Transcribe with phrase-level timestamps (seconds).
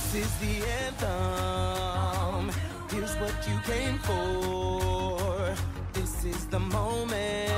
[0.00, 2.50] This is the anthem.
[2.90, 5.54] Here's what you came for.
[5.92, 7.52] This is the moment.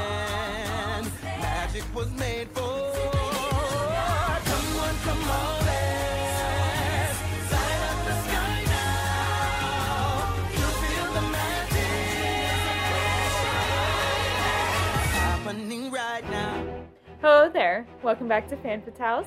[1.23, 2.93] Magic was made for.
[4.45, 5.63] Come on, come on.
[17.21, 17.87] Hello there.
[18.03, 19.27] Welcome back to Fan Fatales.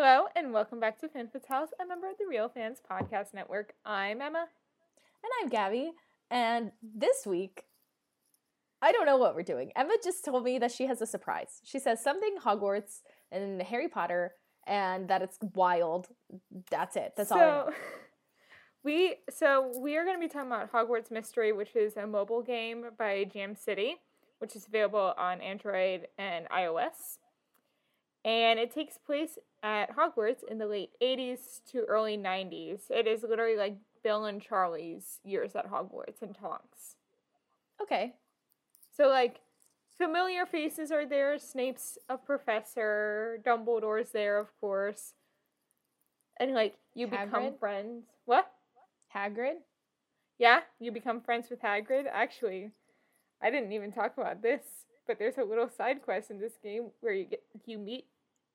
[0.00, 3.72] Hello and welcome back to Fan House, a member of the Real Fans Podcast Network.
[3.84, 4.46] I'm Emma.
[5.24, 5.90] And I'm Gaby.
[6.30, 7.64] And this week,
[8.80, 9.72] I don't know what we're doing.
[9.74, 11.62] Emma just told me that she has a surprise.
[11.64, 13.00] She says something Hogwarts
[13.32, 14.34] and Harry Potter
[14.68, 16.06] and that it's wild.
[16.70, 17.14] That's it.
[17.16, 17.70] That's all I know.
[18.84, 22.42] we so we are going to be talking about Hogwarts Mystery, which is a mobile
[22.42, 23.96] game by Jam City,
[24.38, 27.18] which is available on Android and iOS.
[28.28, 32.90] And it takes place at Hogwarts in the late 80s to early 90s.
[32.90, 36.96] It is literally like Bill and Charlie's years at Hogwarts and Tonks.
[37.80, 38.12] Okay.
[38.94, 39.40] So like
[39.96, 41.38] familiar faces are there.
[41.38, 43.38] Snape's a professor.
[43.46, 45.14] Dumbledore's there, of course.
[46.38, 48.04] And like you become friends.
[48.26, 48.52] What?
[49.16, 49.54] Hagrid?
[50.38, 52.04] Yeah, you become friends with Hagrid.
[52.12, 52.72] Actually,
[53.40, 54.60] I didn't even talk about this,
[55.06, 58.04] but there's a little side quest in this game where you get you meet,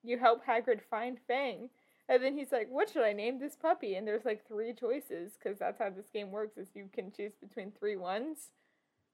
[0.03, 1.69] you help Hagrid find Fang,
[2.09, 5.33] and then he's like, "What should I name this puppy?" And there's like three choices
[5.37, 8.49] because that's how this game works: is you can choose between three ones.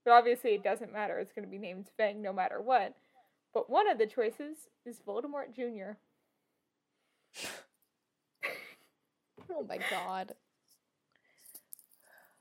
[0.05, 1.19] But obviously, it doesn't matter.
[1.19, 2.95] It's going to be named Fang no matter what.
[3.53, 5.97] But one of the choices is Voldemort Jr.
[9.51, 10.33] Oh my god.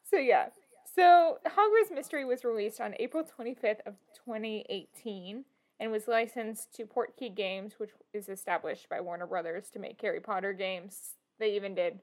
[0.05, 0.47] So yeah.
[0.95, 5.45] So Hogwarts Mystery was released on April 25th of 2018
[5.81, 10.21] and was licensed to Portkey Games, which is established by Warner Brothers to make Harry
[10.21, 11.15] Potter games.
[11.39, 12.01] They even did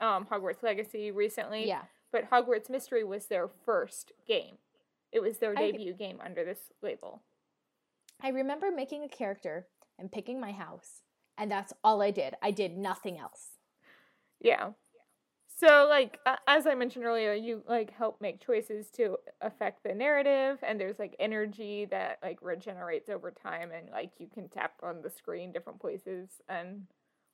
[0.00, 1.66] um, Hogwarts Legacy recently.
[1.66, 1.82] Yeah.
[2.10, 4.56] But Hogwarts Mystery was their first game.
[5.12, 7.22] It was their I- debut game under this label.
[8.22, 9.66] I remember making a character
[9.98, 11.02] and picking my house.
[11.36, 12.34] And that's all I did.
[12.42, 13.48] I did nothing else.
[14.40, 14.70] Yeah.
[15.62, 19.94] So like uh, as I mentioned earlier, you like help make choices to affect the
[19.94, 24.72] narrative and there's like energy that like regenerates over time and like you can tap
[24.82, 26.82] on the screen different places and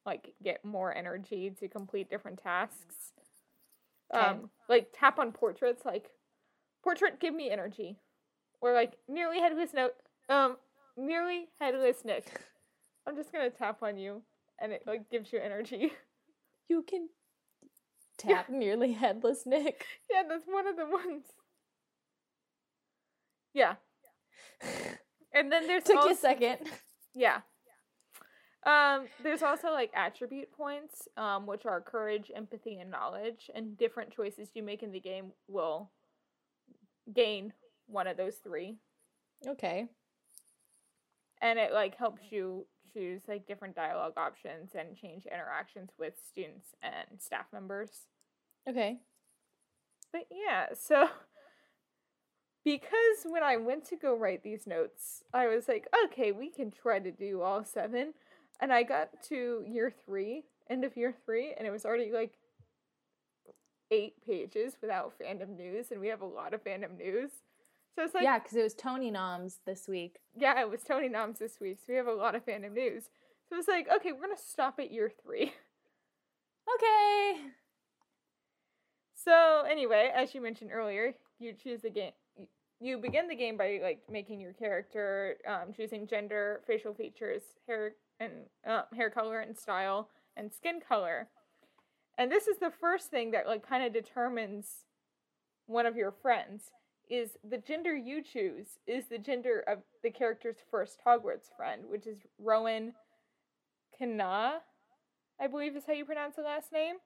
[0.04, 3.12] like get more energy to complete different tasks.
[4.14, 4.22] Okay.
[4.26, 6.10] Um like tap on portraits like
[6.84, 7.96] portrait give me energy.
[8.60, 9.88] Or like nearly headless no
[10.28, 10.56] um
[10.98, 12.30] nearly headless Nick.
[13.06, 14.20] I'm just going to tap on you
[14.60, 15.92] and it like gives you energy.
[16.68, 17.08] You can
[18.18, 19.86] tap nearly headless Nick.
[20.10, 21.24] Yeah, that's one of the ones.
[23.54, 23.74] Yeah.
[25.32, 26.58] And then there's Took also, you a second.
[27.14, 27.40] Yeah.
[28.66, 34.10] Um, there's also like attribute points, um, which are courage, empathy, and knowledge, and different
[34.10, 35.90] choices you make in the game will
[37.14, 37.52] gain
[37.86, 38.76] one of those three.
[39.46, 39.86] Okay.
[41.40, 42.66] And it like helps you
[42.98, 47.90] choose like different dialogue options and change interactions with students and staff members.
[48.68, 48.98] Okay.
[50.12, 51.08] But yeah, so
[52.64, 56.70] because when I went to go write these notes, I was like, okay, we can
[56.70, 58.14] try to do all seven.
[58.60, 62.32] And I got to year three, end of year three, and it was already like
[63.90, 67.30] eight pages without fandom news, and we have a lot of fandom news.
[67.94, 70.18] So it's like, yeah, because it was Tony Noms this week.
[70.36, 73.04] yeah, it was Tony Noms this week, so we have a lot of fandom news.
[73.48, 75.52] So it's like, okay, we're gonna stop at year three.
[76.76, 77.40] Okay.
[79.14, 82.12] So anyway, as you mentioned earlier, you choose the game.
[82.80, 87.92] You begin the game by like making your character, um, choosing gender, facial features, hair
[88.20, 88.32] and
[88.66, 91.28] uh, hair color and style, and skin color.
[92.18, 94.84] And this is the first thing that like kind of determines
[95.66, 96.70] one of your friends.
[97.10, 102.06] Is the gender you choose is the gender of the character's first Hogwarts friend, which
[102.06, 102.92] is Rowan
[103.98, 104.58] Khanna,
[105.40, 106.96] I believe is how you pronounce the last name.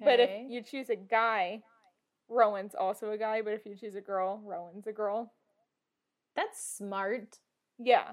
[0.00, 1.62] But if you choose a guy,
[2.28, 3.42] Rowan's also a guy.
[3.42, 5.32] But if you choose a girl, Rowan's a girl.
[6.34, 7.38] That's smart.
[7.78, 8.12] Yeah,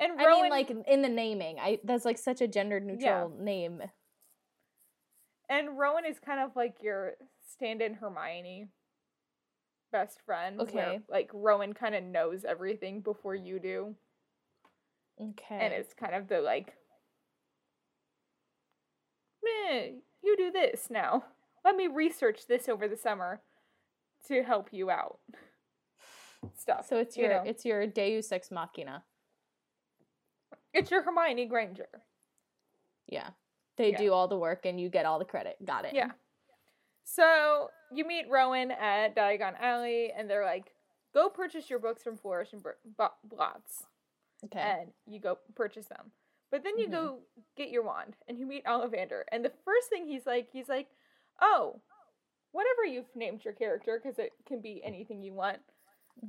[0.00, 3.30] and I Rowan, mean, like in the naming, I that's like such a gender neutral
[3.38, 3.82] name.
[5.48, 7.14] And Rowan is kind of like your
[7.46, 8.68] stand-in Hermione
[9.94, 10.58] best friend.
[10.58, 11.00] where, Okay.
[11.08, 13.94] like Rowan kind of knows everything before you do.
[15.20, 15.58] Okay.
[15.60, 16.74] And it's kind of the like
[19.42, 19.90] Meh,
[20.22, 21.24] you do this now.
[21.64, 23.40] Let me research this over the summer
[24.28, 25.18] to help you out.
[26.58, 26.86] Stuff.
[26.88, 27.42] so it's you your know.
[27.50, 29.02] it's your Deus Ex Machina.
[30.74, 31.88] it's your Hermione Granger.
[33.06, 33.30] Yeah.
[33.76, 33.98] They Yeah.
[33.98, 35.56] do all the work and you get all the credit.
[35.64, 35.94] Got it.
[35.94, 36.10] Yeah.
[37.04, 40.74] So you meet Rowan at Diagon Alley, and they're like,
[41.12, 42.64] "Go purchase your books from Flourish and
[43.24, 43.86] Blotts,"
[44.44, 44.60] Okay.
[44.60, 46.12] and you go purchase them.
[46.50, 46.92] But then you Mhm.
[46.92, 47.22] go
[47.56, 50.88] get your wand, and you meet Ollivander, and the first thing he's like, he's like,
[51.40, 51.80] "Oh,
[52.52, 55.62] whatever you've named your character, because it can be anything you want.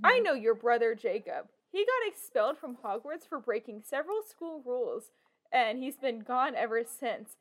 [0.03, 0.23] I Mhm.
[0.23, 1.51] know your brother Jacob.
[1.71, 5.11] He got expelled from Hogwarts for breaking several school rules,
[5.51, 7.37] and he's been gone ever since.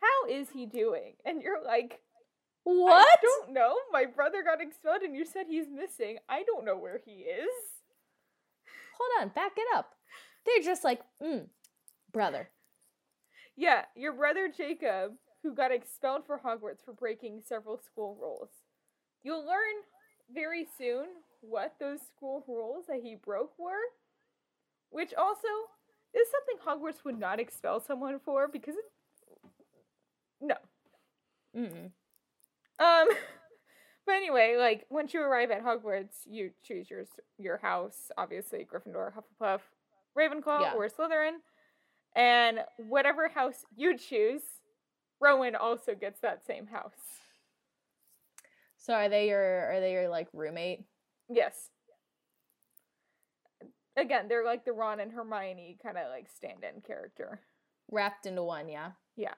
[0.00, 2.02] How is he doing?" And you're like.
[2.66, 3.06] What?
[3.06, 3.76] I don't know.
[3.92, 6.18] My brother got expelled and you said he's missing.
[6.28, 7.48] I don't know where he is.
[8.98, 9.92] Hold on, back it up.
[10.44, 11.46] They're just like, mm,
[12.12, 12.48] brother.
[13.56, 15.12] Yeah, your brother Jacob,
[15.44, 18.48] who got expelled for Hogwarts for breaking several school rules.
[19.22, 19.84] You'll learn
[20.34, 21.06] very soon
[21.42, 23.92] what those school rules that he broke were,
[24.90, 25.46] which also
[26.12, 28.84] is something Hogwarts would not expel someone for because it.
[30.40, 30.56] No.
[31.56, 31.92] Mm-mm.
[32.78, 33.08] Um,
[34.06, 37.04] but anyway, like once you arrive at Hogwarts, you choose your
[37.38, 38.10] your house.
[38.16, 39.60] Obviously, Gryffindor, Hufflepuff,
[40.18, 40.72] Ravenclaw, Yeah.
[40.74, 41.36] or Slytherin,
[42.14, 44.42] and whatever house you choose,
[45.20, 46.92] Rowan also gets that same house.
[48.78, 50.84] So are they your are they your like roommate?
[51.28, 51.70] Yes.
[53.98, 57.40] Again, they're like the Ron and Hermione kind of like stand-in character.
[57.90, 58.90] Wrapped into one, yeah.
[59.16, 59.32] Yeah.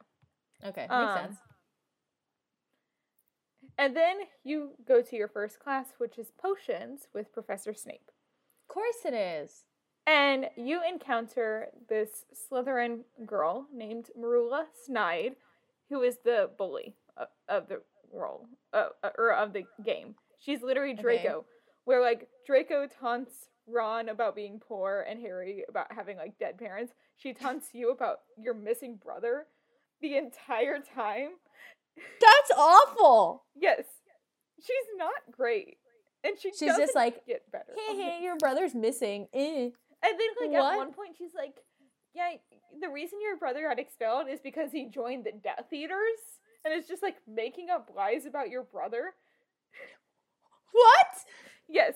[0.65, 1.37] Okay, makes Um, sense.
[3.79, 8.11] And then you go to your first class, which is potions with Professor Snape.
[8.69, 9.65] Of course it is.
[10.07, 15.37] And you encounter this Slytherin girl named Merula Snyde,
[15.91, 17.83] who is the bully of, of the
[18.13, 20.15] role, uh, or of the game.
[20.41, 21.03] She's literally Okay.
[21.03, 21.45] Draco,
[21.85, 26.95] where like Draco taunts Ron about being poor and Harry about having like dead parents.
[27.17, 29.47] She taunts you about your missing brother
[30.01, 31.33] the entire time.
[32.21, 33.45] That's awful.
[33.55, 33.83] Yes,
[34.59, 35.79] she's not great,
[36.25, 37.75] and she She's just like, get better.
[37.89, 39.29] Hey, hey, your brother's missing.
[39.33, 39.71] Eh.
[40.03, 41.55] And then, like, at one point, she's like,
[42.15, 42.31] Yeah,
[42.81, 46.21] the reason your brother got expelled is because he joined the Death Eaters.
[46.65, 49.15] And it's just like making up lies about your brother.
[50.73, 51.25] What?
[51.69, 51.95] Yes.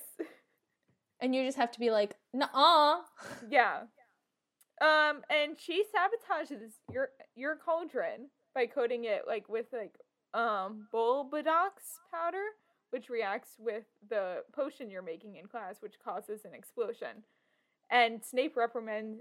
[1.20, 3.00] And you just have to be like, nah.
[3.48, 3.82] Yeah.
[4.80, 9.94] Um, and she sabotages your your cauldron by coating it like with like
[10.34, 12.44] um bulbadox powder,
[12.90, 17.24] which reacts with the potion you're making in class, which causes an explosion.
[17.90, 19.20] And Snape reprimand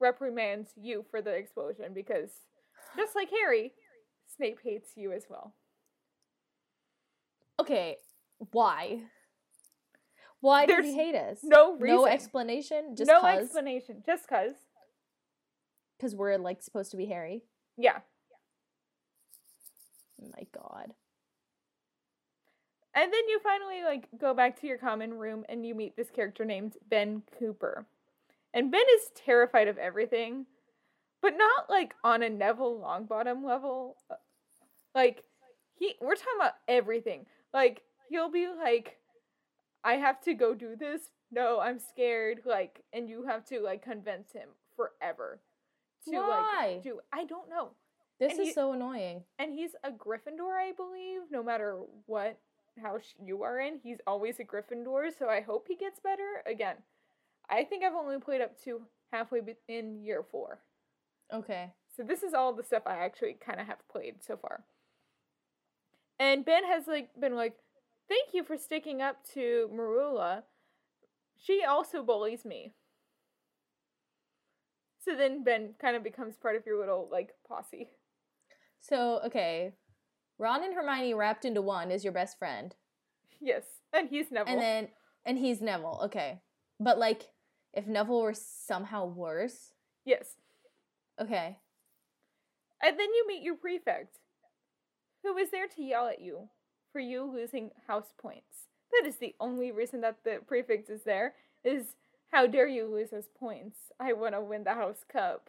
[0.00, 2.30] reprimands you for the explosion because
[2.96, 3.72] just like Harry,
[4.36, 5.54] Snape hates you as well.
[7.60, 7.98] Okay,
[8.50, 9.00] why?
[10.40, 11.38] Why does There's he hate us?
[11.42, 11.96] No reason.
[11.96, 12.96] No explanation.
[12.96, 13.44] Just no cause.
[13.44, 14.02] explanation.
[14.04, 14.54] Just cause.
[15.96, 17.44] Because we're like supposed to be Harry.
[17.78, 18.00] Yeah.
[20.32, 20.92] My god.
[22.94, 26.10] And then you finally like go back to your common room and you meet this
[26.10, 27.86] character named Ben Cooper.
[28.52, 30.46] And Ben is terrified of everything,
[31.20, 33.96] but not like on a Neville Longbottom level.
[34.94, 35.24] Like
[35.74, 37.26] he we're talking about everything.
[37.52, 38.98] Like he'll be like
[39.82, 41.02] I have to go do this.
[41.32, 45.40] No, I'm scared like and you have to like convince him forever
[46.04, 46.74] to Why?
[46.74, 47.70] like do I don't know.
[48.24, 49.24] This And is he- so annoying.
[49.38, 51.30] and he's a Gryffindor, I believe.
[51.30, 51.76] No matter
[52.06, 52.38] what
[52.80, 55.10] house you are in, he's always a Gryffindor.
[55.16, 56.42] So I hope he gets better.
[56.46, 56.76] Again,
[57.50, 60.62] I think I've only played up to halfway be- in year four,
[61.30, 61.74] Okay.
[61.94, 64.64] so this is all the stuff I actually kind of have played so far.
[66.18, 67.58] And Ben has like been like,
[68.08, 70.44] "Thank you for sticking up to Merula.
[71.36, 72.74] She also bullies me."
[74.98, 77.90] So then Ben kind of becomes part of your little like posse.
[78.86, 79.72] So, okay.
[80.38, 82.74] Ron and Hermione wrapped into one is your best friend.
[83.40, 83.62] Yes,
[83.92, 84.52] and he's Neville.
[84.52, 84.88] And then
[85.24, 86.00] and he's Neville.
[86.04, 86.40] Okay.
[86.78, 87.30] But like
[87.72, 89.72] if Neville were somehow worse,
[90.04, 90.36] yes.
[91.20, 91.58] okay.
[92.82, 94.18] And then you meet your prefect,
[95.22, 96.48] who is there to yell at you
[96.92, 98.68] for you losing house points.
[98.92, 101.94] That is the only reason that the prefect is there, is
[102.30, 103.78] how dare you lose those points?
[103.98, 105.48] I want to win the house cup.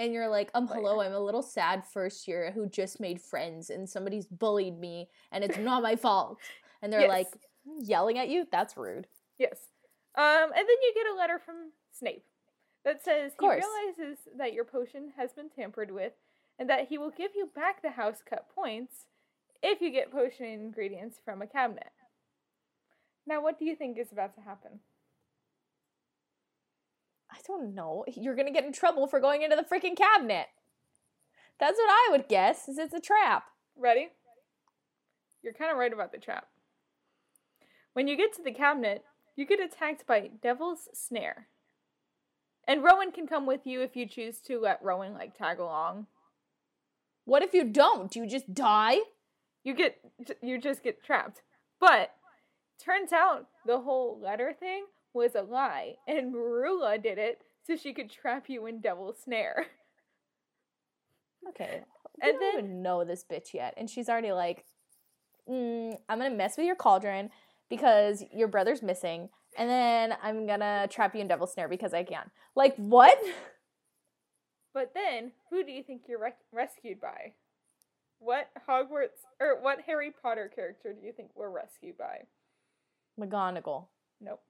[0.00, 3.68] And you're like, um, hello, I'm a little sad first year who just made friends
[3.68, 6.38] and somebody's bullied me and it's not my fault.
[6.82, 7.08] And they're Yes.
[7.10, 7.26] like
[7.82, 8.46] yelling at you.
[8.50, 9.06] That's rude.
[9.38, 9.58] Yes.
[10.14, 12.24] Um, and then you get a letter from Snape
[12.86, 16.14] that says he realizes that your potion has been tampered with
[16.58, 19.04] and that he will give you back the house cut points
[19.62, 21.92] if you get potion ingredients from a cabinet.
[23.26, 24.80] Now, what do you think is about to happen?
[27.32, 28.04] I don't know.
[28.16, 30.46] You're gonna get in trouble for going into the freaking cabinet.
[31.58, 32.68] That's what I would guess.
[32.68, 33.44] Is it's a trap.
[33.76, 34.08] Ready?
[35.42, 36.48] You're kind of right about the trap.
[37.92, 39.04] When you get to the cabinet,
[39.36, 41.48] you get attacked by Devil's Snare.
[42.66, 46.06] And Rowan can come with you if you choose to let Rowan like tag along.
[47.24, 48.10] What if you don't?
[48.10, 48.98] Do you just die?
[49.64, 49.98] You get
[50.42, 51.42] you just get trapped.
[51.78, 52.14] But
[52.82, 57.92] turns out the whole letter thing was a lie and Merula did it so she
[57.92, 59.66] could trap you in Devil's Snare.
[61.48, 61.82] Okay.
[62.22, 64.66] We And don't then- even know this bitch yet, and she's already like,
[65.48, 67.30] mm, "I'm gonna mess with your cauldron
[67.70, 72.02] because your brother's missing, and then I'm gonna trap you in Devil's Snare because I
[72.04, 73.16] can." Like what?
[74.74, 77.32] But then, who do you think you're rec- rescued by?
[78.18, 82.26] What Hogwarts or what Harry Potter character do you think we're rescued by?
[83.18, 83.86] McGonagall,
[84.20, 84.42] Nope.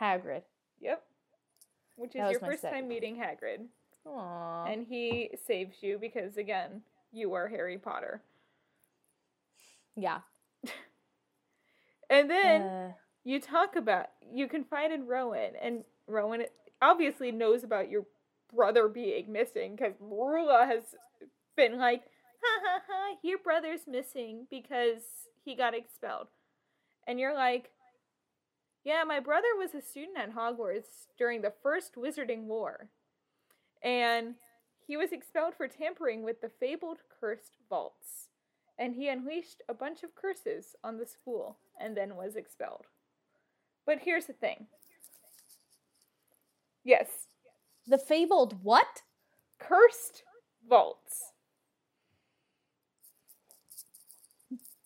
[0.00, 0.42] Hagrid.
[0.80, 1.02] Yep.
[1.96, 3.66] Which is your first time meeting Hagrid.
[4.06, 4.72] Aww.
[4.72, 8.22] And he saves you because, again, you are Harry Potter.
[9.96, 10.20] yeah.
[12.10, 12.92] And then Uh,
[13.24, 16.44] you talk about, you confide in Rowan, and Rowan
[16.80, 18.06] obviously knows about your
[18.54, 20.82] brother being missing because Merula has
[21.56, 22.02] been like,
[22.42, 25.02] ha ha ha, your brother's missing because
[25.44, 26.28] he got expelled.
[27.08, 27.70] And you're like,
[28.86, 32.88] yeah, my brother was a student at Hogwarts during the First Wizarding War.
[33.82, 34.36] And
[34.86, 38.28] he was expelled for tampering with the fabled cursed vaults.
[38.78, 42.84] And he unleashed a bunch of curses on the school and then was expelled.
[43.84, 44.68] But here's the thing.
[46.84, 47.08] Yes,
[47.88, 49.02] the fabled what?
[49.58, 50.22] cursed
[50.68, 51.32] vaults.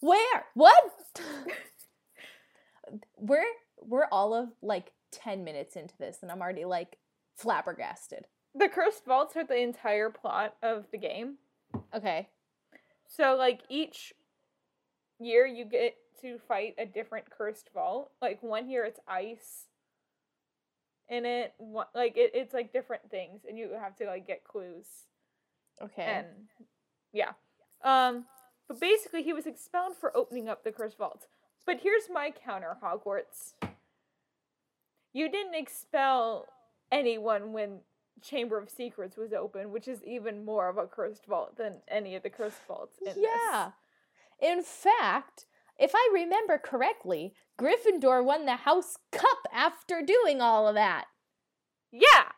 [0.01, 0.47] Where?
[0.55, 0.85] What?
[3.19, 3.45] we're
[3.87, 6.99] we're all of like ten minutes into this, and I'm already like
[7.37, 8.27] flabbergasted.
[8.55, 11.37] The cursed vaults are the entire plot of the game.
[11.95, 12.29] Okay.
[13.07, 14.13] So like each
[15.19, 18.11] year you get to fight a different cursed vault.
[18.21, 19.67] Like one year it's ice
[21.09, 21.55] in it.
[21.59, 24.87] One, like it, it's like different things and you have to like get clues.
[25.83, 26.03] Okay.
[26.03, 26.27] And
[27.13, 27.33] yeah.
[27.85, 28.27] Um
[28.69, 31.27] but basically he was expelled for opening up the cursed vaults.
[31.67, 33.55] But here's my counter, Hogwarts.
[35.13, 36.47] You didn't expel
[36.93, 37.81] anyone when
[38.23, 42.15] Chamber of Secrets was open, which is even more of a cursed vault than any
[42.15, 43.73] of the cursed vaults in yeah.
[44.41, 45.47] In fact,
[45.79, 51.07] if I remember correctly, Gryffindor won the House Cup after doing all of that.
[51.93, 52.03] this.
[52.03, 52.33] Yeah.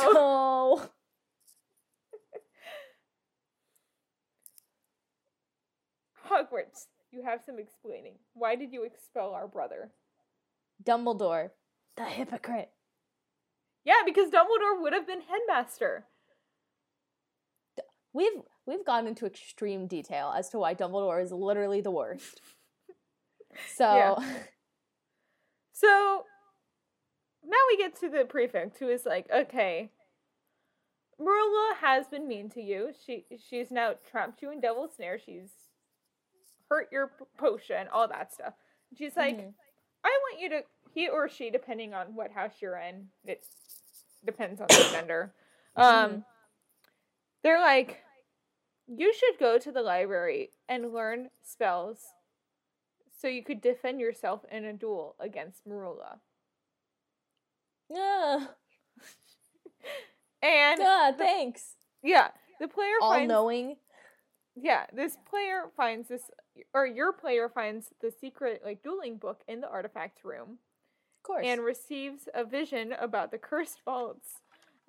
[0.00, 0.90] So, So
[6.28, 8.14] Hogwarts, you have some explaining.
[8.34, 9.92] Why did you expel our brother?
[10.82, 11.50] Dumbledore,
[11.96, 12.70] the hypocrite.
[13.84, 16.06] Yeah, because Dumbledore would have been headmaster.
[18.12, 22.40] We've we've gone into extreme detail as to why Dumbledore is literally the worst.
[23.76, 24.14] So Yeah.
[25.74, 26.24] So
[27.44, 29.90] now we get to the prefect who is like, okay,
[31.18, 32.92] Marilla has been mean to you.
[33.04, 35.18] She she's now trapped you in Devil's Snare.
[35.18, 35.50] She's
[36.70, 38.54] hurt your potion, all that stuff.
[38.96, 39.54] She's like, Mhm.
[40.04, 40.62] I want you to
[40.94, 43.44] he or she, depending on what house you're in, it
[44.24, 45.32] depends on the gender.
[45.76, 46.24] Um,
[47.42, 48.02] they're like,
[48.86, 52.00] you should go to the library and learn spells
[53.18, 56.18] so you could defend yourself in a duel against Merula.
[57.88, 58.46] yeah,
[60.42, 61.76] And God, thanks.
[62.02, 62.28] yeah,
[62.60, 63.76] the player All finds knowing.
[64.56, 66.30] yeah, this player finds this
[66.74, 70.58] or your player finds the secret like dueling book in the artifact room.
[71.18, 71.44] Of course.
[71.46, 74.40] and receives a vision about the cursed vaults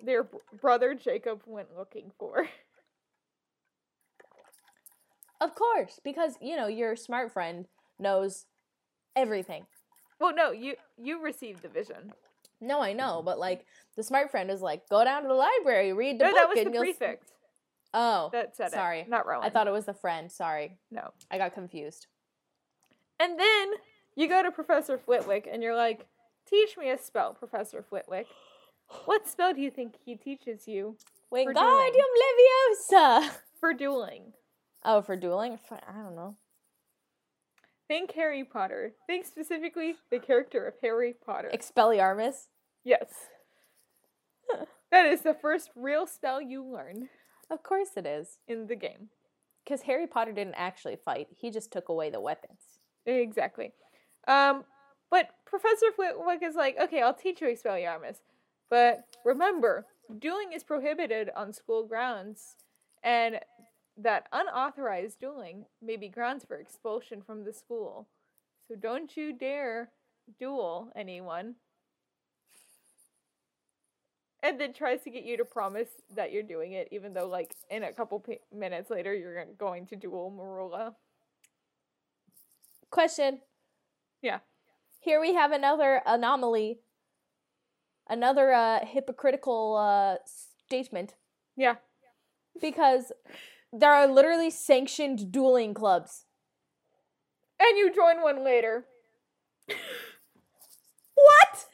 [0.02, 2.48] their br- brother Jacob went looking for.
[5.40, 7.66] of course, because you know your smart friend
[7.98, 8.46] knows
[9.16, 9.64] everything.
[10.20, 12.12] well, no, you you received the vision.
[12.60, 13.66] No, I know, but like
[13.96, 16.48] the smart friend is like, go down to the library, read the No, book, that
[16.48, 16.82] was and the you'll.
[16.90, 17.30] s- prefect
[17.94, 19.00] Oh, that said sorry.
[19.00, 19.44] it, not Rowan.
[19.44, 20.30] I thought it was the friend.
[20.30, 21.12] Sorry, no.
[21.30, 22.08] I got confused.
[23.20, 23.70] And then
[24.16, 26.06] you go to Professor Flitwick and you're like,
[26.46, 28.26] "Teach me a spell, Professor Flitwick."
[29.06, 30.98] What spell do you think he teaches you
[31.32, 32.10] Wingardium
[32.92, 33.30] Leviosa.
[33.60, 34.34] for dueling?
[34.84, 35.58] Oh, for dueling?
[35.70, 36.36] I don't know.
[37.88, 38.92] Think Harry Potter.
[39.06, 41.50] Think specifically the character of Harry Potter.
[41.52, 42.48] Expelliarmus.
[42.84, 43.08] yes.
[44.90, 47.08] that is the first real spell you learn
[47.50, 48.38] Of course it is.
[48.48, 49.08] in the game.
[49.64, 51.28] Because Harry Potter didn't actually fight.
[51.34, 52.60] He just took away the weapons.
[53.06, 53.72] Exactly.
[54.28, 54.64] Um,
[55.10, 58.16] but Professor Flitwick is like, okay, I'll teach you Expelliarmus.
[58.68, 59.86] But remember,
[60.18, 62.56] dueling is prohibited on school grounds,
[63.02, 63.40] and
[63.96, 68.08] that unauthorized dueling may be grounds for expulsion from the school.
[68.68, 69.90] So don't you dare
[70.38, 71.54] duel anyone.
[74.44, 77.54] And then tries to get you to promise that you're doing it, even though, like,
[77.70, 80.94] in a couple p- minutes later, you're going to duel Merula.
[82.90, 83.40] Question.
[84.20, 84.40] Yeah.
[85.00, 86.80] Here we have another anomaly.
[88.06, 90.16] Another uh, hypocritical uh,
[90.66, 91.14] statement.
[91.56, 91.76] Yeah.
[92.60, 93.12] Because
[93.72, 96.26] there are literally sanctioned dueling clubs.
[97.58, 98.84] And you join one later.
[101.14, 101.64] What?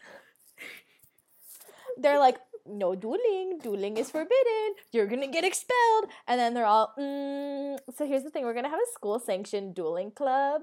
[1.98, 2.38] They're like,
[2.70, 3.58] no dueling.
[3.62, 4.74] Dueling is forbidden.
[4.92, 6.06] You're gonna get expelled.
[6.26, 9.74] And then they're all, mm, so here's the thing: we're gonna have a school sanctioned
[9.74, 10.62] dueling club,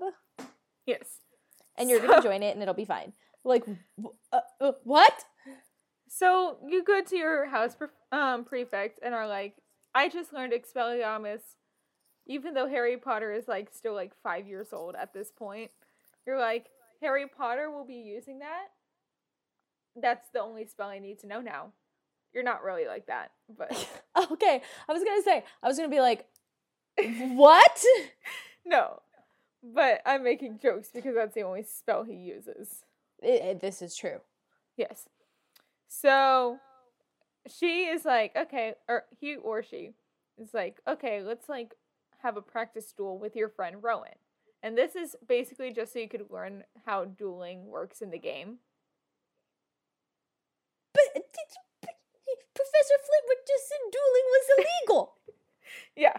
[0.85, 1.19] Yes.
[1.77, 3.13] and you're gonna join it, and it'll be fine.
[3.43, 3.65] Like,
[4.33, 5.25] uh, uh, what?
[6.09, 9.55] So you go to your house pre- um, prefect and are like,
[9.93, 11.41] I just learned Expelliarmus,
[12.25, 15.71] even though Harry Potter is like still like five years old at this point.
[16.25, 16.67] You're like,
[17.01, 18.67] Harry Potter will be using that.
[20.01, 21.71] That's the only spell I need to know now.
[22.33, 23.71] You're not really like that, but
[24.31, 26.25] okay, I was gonna say, I was gonna be like,
[27.35, 27.83] what?
[28.65, 29.01] no.
[29.63, 32.83] But I'm making jokes because that's the only spell he uses.
[33.23, 34.21] I- I- this is true.
[34.77, 35.07] Yes.
[35.87, 36.59] So
[37.47, 39.93] she is like, okay, or he or she
[40.37, 41.75] is like, okay, let's like
[42.23, 44.11] have a practice duel with your friend Rowan.
[44.63, 48.57] And this is basically just so you could learn how dueling works in the game.
[50.93, 51.95] But, uh, did you- but
[52.57, 55.13] Professor Flitwick just said dueling was illegal.
[55.95, 56.17] Yeah.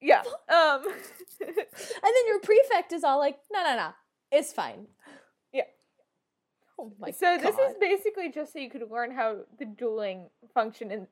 [0.00, 0.22] Yeah.
[0.48, 0.82] Um
[1.40, 3.90] and then your prefect is all like, no, no, no,
[4.30, 4.86] it's fine.
[5.52, 5.64] Yeah.
[6.78, 7.42] Oh my so god.
[7.42, 11.06] this is basically just so you could learn how the dueling function in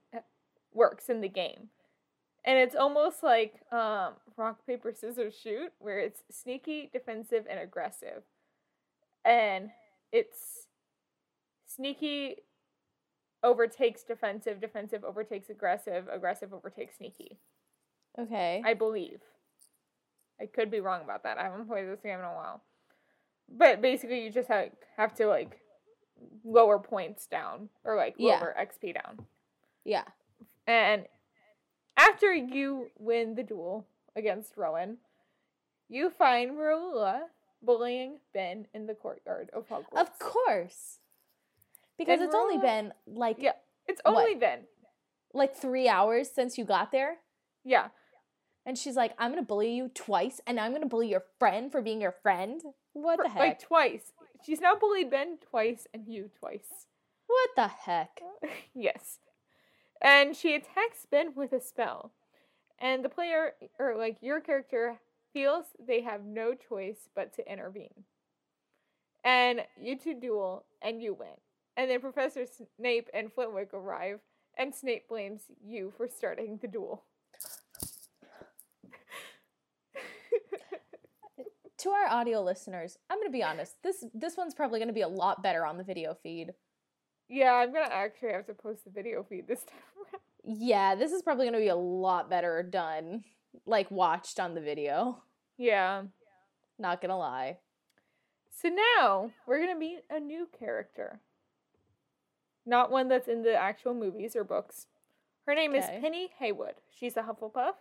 [0.72, 1.68] works in the game.
[2.44, 8.22] And it's almost like um, rock paper scissors shoot, where it's sneaky, defensive, and aggressive.
[9.24, 9.70] And
[10.10, 10.66] it's
[11.74, 12.36] sneaky
[13.42, 17.38] overtakes defensive, defensive overtakes aggressive, aggressive overtakes sneaky.
[18.18, 18.62] okay.
[18.64, 19.20] I believe.
[20.40, 21.38] I could be wrong about that.
[21.38, 22.62] I haven't played this game in a while.
[23.48, 25.60] But basically, you just have, have to like
[26.44, 28.38] lower points down or like Yeah.
[28.40, 29.26] lower XP down.
[29.84, 30.04] yeah.
[30.66, 31.06] And
[31.96, 34.98] after you win the duel against Rowan,
[35.88, 37.22] you find Merula
[37.62, 40.00] bullying Ben in the courtyard of Hogwarts.
[40.00, 40.98] Of course.
[42.00, 43.52] Because And it's only been like Yeah,
[43.86, 44.16] it's What?
[44.16, 44.60] only Ben.
[45.34, 47.18] like three hours since you got there.
[47.62, 47.88] Yeah,
[48.64, 51.82] And she's like, I'm gonna bully you twice, and I'm gonna bully your friend for
[51.82, 52.62] being your friend.
[52.94, 53.38] What for- the heck?
[53.38, 54.12] like twice.
[54.44, 56.86] She's now bullied Ben twice and you twice.
[57.26, 58.20] what the heck?
[58.74, 59.18] yes.
[60.00, 62.12] And she attacks Ben with a spell.
[62.78, 64.98] And the player, or like your character,
[65.34, 68.04] feels they have no choice but to intervene.
[69.22, 71.36] And you two duel, and you win.
[71.76, 72.44] And then Professor
[72.76, 74.20] Snape and Flitwick arrive,
[74.58, 77.04] and Snape blames you for starting the duel.
[81.78, 83.76] To our audio listeners, I'm gonna be honest.
[83.82, 86.52] This this one's probably gonna be a lot better on the video feed.
[87.28, 90.20] yeah, I'm gonna actually have to post the video feed this time around.
[90.44, 93.24] Yeah, this is probably gonna be a lot better done,
[93.64, 95.22] like watched on the video.
[95.56, 96.02] Yeah.
[96.78, 97.58] Not gonna lie.
[98.50, 101.20] So now we're gonna meet a new character.
[102.70, 104.86] Not one that's in the actual movies or books.
[105.44, 105.80] Her name Okay.
[105.80, 106.76] is Penny Haywood.
[106.96, 107.74] She's a Hufflepuff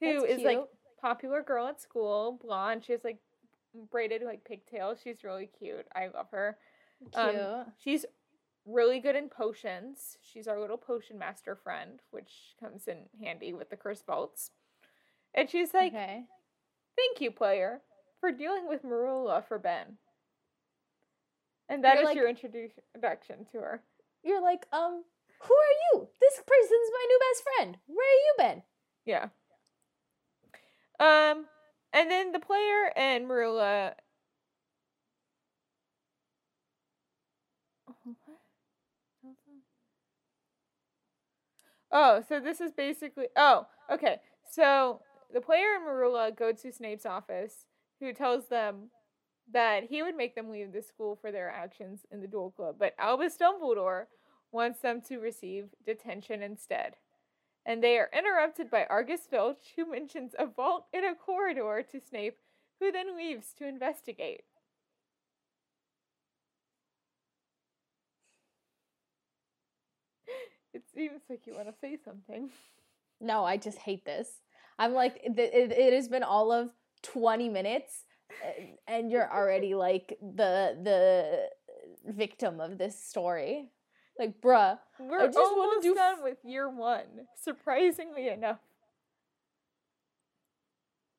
[0.00, 0.64] who That's is like
[1.00, 2.84] popular girl at school, blonde.
[2.84, 3.18] She has like
[3.92, 4.98] braided like pigtails.
[5.02, 5.86] She's really cute.
[5.94, 6.58] I love her.
[7.12, 7.14] Cute.
[7.40, 8.04] Um, she's
[8.64, 10.18] really good in potions.
[10.22, 14.50] She's our little potion master friend, which comes in handy with the curse vaults.
[15.34, 16.24] And she's like, okay.
[16.96, 17.80] Thank you, player,
[18.18, 19.98] for dealing with Merula for Ben.
[21.68, 23.82] And that You're is like- your introduction to her
[24.26, 25.04] you're like, um,
[25.42, 26.08] who are you?
[26.20, 27.78] This person's my new best friend.
[27.86, 28.62] Where have you been?
[29.04, 29.28] Yeah.
[30.98, 31.46] Um,
[31.92, 33.94] and then the player and Merula.
[41.92, 43.26] Oh, so this is basically.
[43.36, 44.18] Oh, okay.
[44.50, 45.00] So
[45.32, 47.66] the player and Merula go to Snape's office,
[48.00, 48.90] who tells them
[49.52, 52.76] that he would make them leave the school for their actions in the duel club,
[52.78, 54.06] but Albus Dumbledore
[54.52, 56.96] wants them to receive detention instead.
[57.64, 62.00] And they are interrupted by Argus Filch, who mentions a vault in a corridor to
[62.00, 62.38] Snape,
[62.80, 64.44] who then leaves to investigate.
[70.74, 72.50] It seems like you want to say something.
[73.20, 74.40] No, I just hate this.
[74.78, 76.70] I'm like, it, it, it has been all of
[77.02, 78.04] 20 minutes,
[78.86, 81.48] and, you're already like the the
[82.12, 83.70] victim of this story.
[84.18, 88.58] Like, bruh, We're just wanna almost do f- done with year one, surprisingly enough.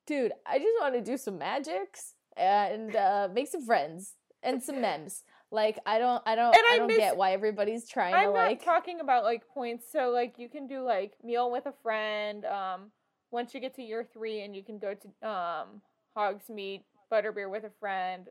[0.05, 4.79] dude, I just want to do some magics and uh, make some friends and some
[4.81, 5.23] memes.
[5.51, 8.19] Like, I don't, I don't, And I, I don't miss- get why everybody's trying to
[8.19, 8.63] I'm not like.
[8.65, 9.85] talking about like points.
[9.91, 12.45] So like you can do like meal with a friend.
[12.45, 12.91] Um,
[13.31, 15.81] once you get to year three, and you can go to um
[16.17, 18.27] Hogsmeade, Butterbeer with a friend,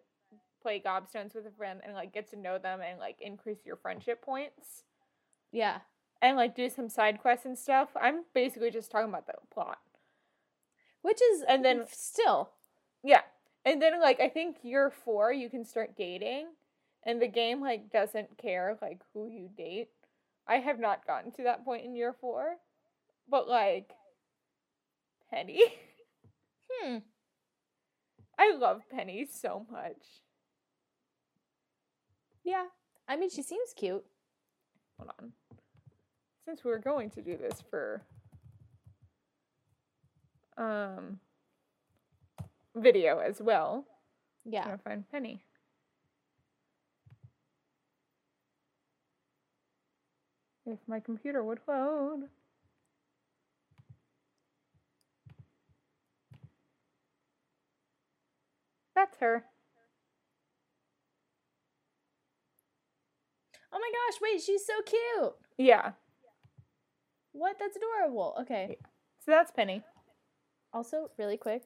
[0.62, 3.76] play Gobstones with a friend, and like get to know them and like increase your
[3.76, 4.82] friendship points.
[5.52, 5.78] yeah,
[6.20, 7.90] And like do some side quests and stuff.
[8.00, 9.78] I'm basically just talking about the plot.
[11.02, 12.50] which is And then- still,
[13.02, 13.22] Yeah.
[13.64, 16.48] And then like I think year four you can start dating.
[17.04, 19.90] And the game like doesn't care like who you date.
[20.48, 22.56] I have not gotten to that point in year four.
[23.28, 23.92] But like
[25.30, 25.60] Penny.
[26.70, 26.98] hmm.
[28.38, 30.22] I love Penny so much.
[32.44, 32.66] Yeah,
[33.08, 34.04] I mean, she seems cute.
[34.98, 35.32] Hold on.
[36.44, 38.02] Since we're going to do this for
[40.56, 41.18] um
[42.74, 43.84] video as well,
[44.44, 44.60] Yeah.
[44.60, 45.42] I'm gonna find Penny.
[50.64, 52.28] If my computer would load.
[58.96, 59.44] That's her.
[63.72, 65.34] Oh my gosh, wait, she's so cute.
[65.58, 65.92] Yeah.
[67.32, 67.56] What?
[67.60, 68.34] That's adorable.
[68.40, 68.78] Okay.
[69.24, 69.82] So that's Penny.
[70.72, 71.64] Also, really quick,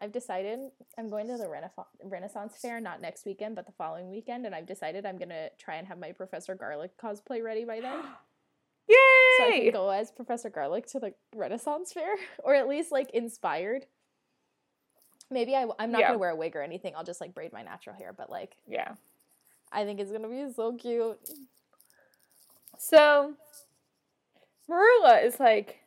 [0.00, 0.60] I've decided
[0.98, 4.54] I'm going to the Renaissance Renaissance Fair not next weekend, but the following weekend, and
[4.54, 8.00] I've decided I'm gonna try and have my Professor Garlick cosplay ready by then,
[8.88, 8.96] Yay!
[9.38, 13.10] so I can go as Professor Garlick to the Renaissance Fair, or at least like
[13.10, 13.86] inspired.
[15.32, 16.08] Maybe I, I'm not Yeah.
[16.08, 16.94] gonna wear a wig or anything.
[16.96, 18.92] I'll just like braid my natural hair, but like Yeah.
[19.70, 21.18] I think it's gonna be so cute.
[22.78, 23.34] So
[24.70, 25.80] Merula is like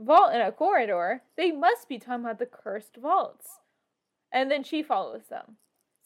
[0.00, 1.22] vault in a corridor.
[1.36, 3.46] They must be talking about the cursed vaults.
[4.32, 5.56] And then she follows them.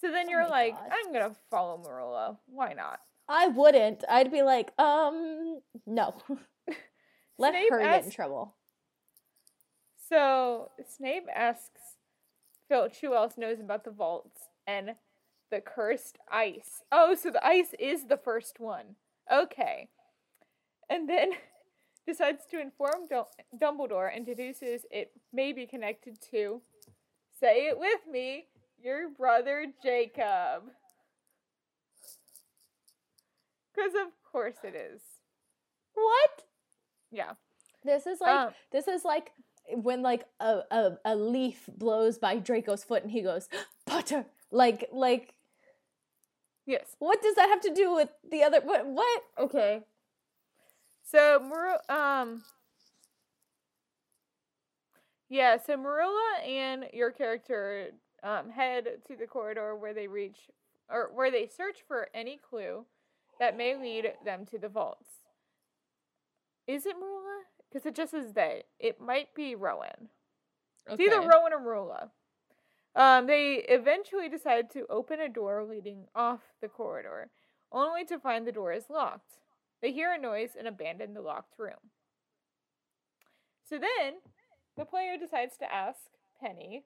[0.00, 0.90] So then Oh you're like, God.
[0.92, 2.37] I'm gonna follow Merula.
[2.46, 3.00] Why not?
[3.28, 4.04] I wouldn't.
[4.08, 6.14] I'd be like, um, no.
[7.38, 8.54] Let Snape her get in trouble.
[10.08, 11.91] So Snape asks
[12.72, 14.92] Filch who else knows about the vaults and
[15.50, 16.82] the cursed ice.
[16.90, 18.96] Oh, so the ice is the first one.
[19.30, 19.90] Okay.
[20.88, 21.32] And then
[22.06, 23.26] decides to inform Dum-
[23.61, 26.62] Dumbledore and deduces it may be connected to,
[27.38, 28.46] say it with me,
[28.82, 30.62] your brother Jacob.
[33.74, 35.02] Because of course it is.
[35.92, 36.44] What?
[37.11, 37.32] Yeah.
[37.85, 39.32] This is like Um, this is like
[39.70, 43.48] when like a, a a leaf blows by Draco's foot and he goes
[43.87, 44.27] Potter.
[44.51, 45.35] Like like
[46.66, 46.96] yes.
[46.98, 48.61] what does that have to do with the other?
[48.61, 49.22] What what?
[49.38, 49.83] Okay.
[51.05, 52.42] So Mar- um
[55.29, 57.90] Yeah, so Marilla and your character
[58.22, 60.51] um head to the corridor where they reach
[60.90, 62.85] or where they search for any clue
[63.40, 65.09] that may lead them to the vaults.
[66.66, 67.42] Is it Marilla?
[67.72, 68.64] Because it just says they.
[68.78, 70.11] It might be Rowan.
[70.87, 72.11] It's either Rowan or Marilla.
[72.94, 77.30] Um, they eventually decide to open a door leading off the corridor,
[77.70, 79.38] only to find the door is locked.
[79.80, 81.90] They hear a noise and abandon the locked room.
[83.64, 84.14] So then,
[84.76, 86.00] the player decides to ask
[86.40, 86.85] Penny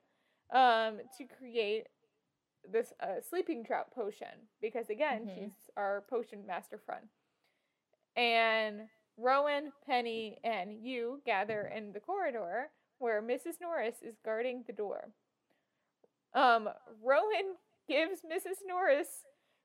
[0.53, 1.89] um, to create
[2.71, 5.35] this uh, sleeping trap potion because again, Mhm.
[5.35, 7.09] she's our potion master friend.
[8.17, 8.89] And
[9.19, 13.61] Rowan, Penny, and you gather in the corridor where Mrs.
[13.61, 15.09] Norris is guarding the door.
[16.35, 16.69] Um,
[17.03, 17.57] Rowan
[17.89, 18.59] gives Mrs.
[18.67, 19.09] Norris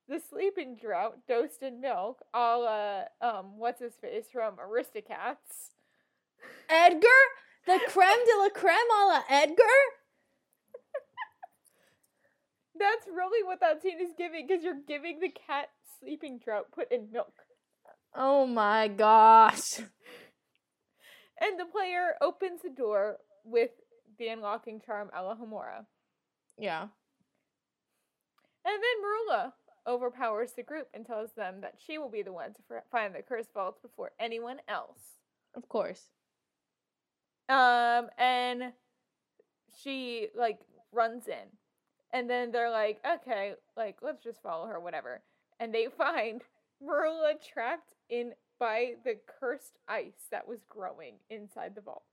[0.08, 5.72] the sleeping draught dosed in milk, a la, um, what's his face from Aristocats.
[6.70, 7.08] Edgar,
[7.66, 9.80] the creme de la creme a la Edgar.
[12.78, 16.92] That's really what that scene is giving because you're giving the cat sleeping draught put
[16.92, 17.34] in milk.
[18.16, 19.80] Oh my gosh.
[21.40, 23.72] And the player opens the door with
[24.20, 25.86] the unlocking charm Alohomora.
[26.58, 26.84] Yeah.
[28.64, 29.54] And then Merula
[29.88, 33.24] overpowers the group and tells them that she will be the one to find the
[33.24, 35.18] curse vaults before anyone else.
[35.56, 36.10] Of course.
[37.50, 38.74] Um, and
[39.82, 40.60] she like
[40.92, 41.58] runs in,
[42.14, 45.22] and then they're like, okay, like let's just follow her, whatever.
[45.60, 46.42] And they find
[46.84, 52.04] Merula trapped in by the cursed ice that was growing inside the vault,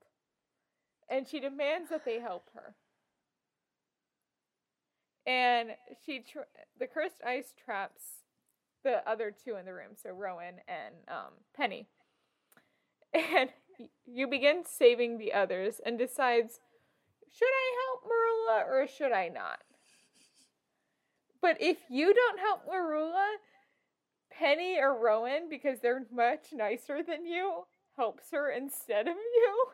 [1.11, 2.75] and she demands that they help her.
[5.27, 5.73] And
[6.07, 6.47] she tra-
[6.79, 8.03] the cursed ice traps
[8.83, 11.89] the other two in the room, so Rowan and um, Penny.
[13.15, 13.49] And
[14.05, 16.61] you begin saving the others and decides,
[17.33, 19.61] should I help Merula or should I not?
[21.41, 23.25] But if you don't help Merula,
[24.39, 27.65] Penny or Rowan, because they're much nicer than you,
[27.97, 29.67] helps her instead of you.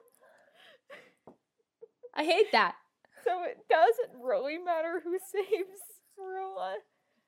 [2.14, 2.76] I hate that.
[3.24, 5.80] So it doesn't really matter who saves
[6.18, 6.74] Merula.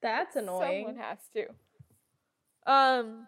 [0.03, 0.87] That's annoying.
[0.87, 2.71] Someone has to.
[2.71, 3.27] Um,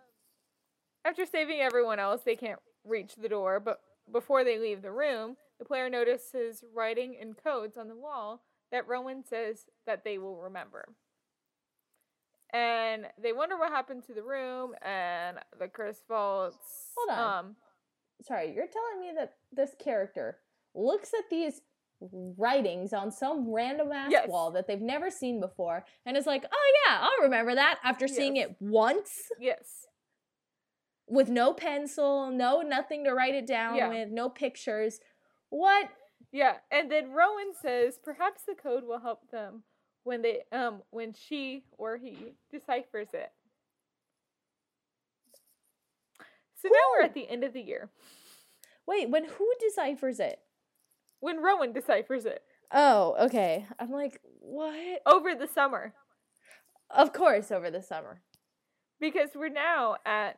[1.04, 5.36] after saving everyone else, they can't reach the door, but before they leave the room,
[5.58, 10.40] the player notices writing in codes on the wall that Rowan says that they will
[10.40, 10.88] remember.
[12.52, 16.56] And they wonder what happened to the room and the curse vaults.
[16.96, 17.38] Hold on.
[17.44, 17.56] Um,
[18.22, 20.38] Sorry, you're telling me that this character
[20.74, 21.60] looks at these
[22.36, 24.28] writings on some random ass Yes.
[24.28, 28.08] wall that they've never seen before and is like, oh yeah, I'll remember that after
[28.08, 28.50] seeing Yes.
[28.50, 29.86] it once yes.
[31.06, 33.88] with no pencil, no nothing to write it down Yeah.
[33.88, 35.00] with, no pictures.
[35.50, 35.88] What?
[36.32, 39.62] Yeah, and then Rowan says perhaps the code will help them
[40.04, 43.30] when they um when she or he deciphers it.
[46.56, 47.88] So now we're at the end of the year.
[48.86, 50.40] Wait, when who deciphers it?
[51.20, 53.66] When Rowan deciphers it Oh, okay.
[53.78, 55.00] I'm like, what?
[55.06, 55.94] over the summer
[56.90, 58.20] Of course, over the summer.
[59.00, 60.36] because we're now at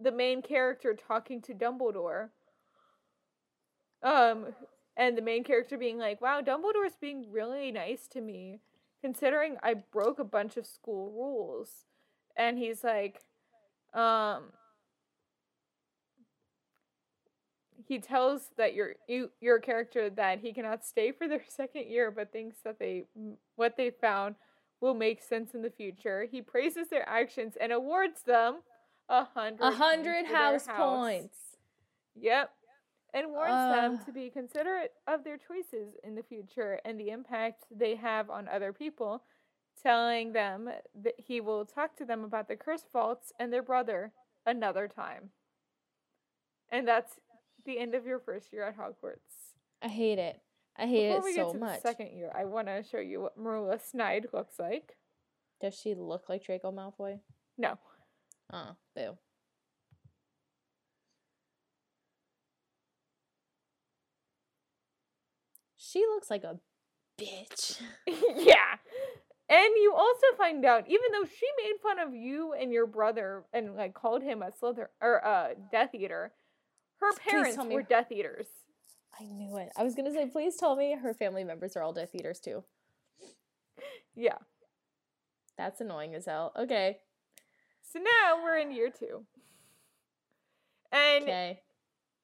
[0.00, 2.30] the main character talking to Dumbledore.
[4.02, 4.46] Um
[4.98, 8.60] and the main character being like, "Wow, Dumbledore's being really nice to me
[9.00, 11.86] considering I broke a bunch of school rules."
[12.36, 13.22] And he's like
[13.94, 14.52] um
[17.86, 22.10] he tells that your you your character that he cannot stay for their second year
[22.10, 23.04] but thinks that they
[23.56, 24.34] what they found
[24.80, 26.28] will make sense in the future.
[26.30, 28.58] He praises their actions and awards them
[29.08, 31.38] a hundred A hundred their house points.
[32.14, 32.50] Yep.
[33.14, 34.04] And warns them Uh.
[34.04, 38.48] to be considerate of their choices in the future and the impact they have on
[38.48, 39.24] other people,
[39.82, 44.12] telling them that he will talk to them about the curse vaults and their brother
[44.44, 45.30] another time.
[46.70, 47.18] And that's
[47.64, 49.54] the end of your first year at Hogwarts.
[49.80, 50.40] I hate it.
[50.76, 51.80] I hate Before we it get so to much.
[51.80, 54.96] second year, I want to show you what Marilla Snyde looks like.
[55.60, 57.20] Does she look like Draco Malfoy?
[57.56, 57.78] No.
[58.52, 59.16] Oh, boo.
[65.90, 66.58] She looks like a
[67.20, 67.80] bitch.
[68.06, 68.76] yeah.
[69.50, 73.44] And you also find out, even though she made fun of you and your brother
[73.52, 76.32] and like called him a slither or a Death Eater,
[77.00, 78.46] her Please parents were Death Eaters.
[79.18, 79.70] I knew it.
[79.76, 82.62] I was gonna say, please tell me her family members are all Death Eaters too.
[84.14, 84.36] Yeah.
[85.56, 86.52] That's annoying as hell.
[86.56, 86.98] Okay.
[87.82, 89.24] So now we're in year two.
[90.92, 91.60] And Okay.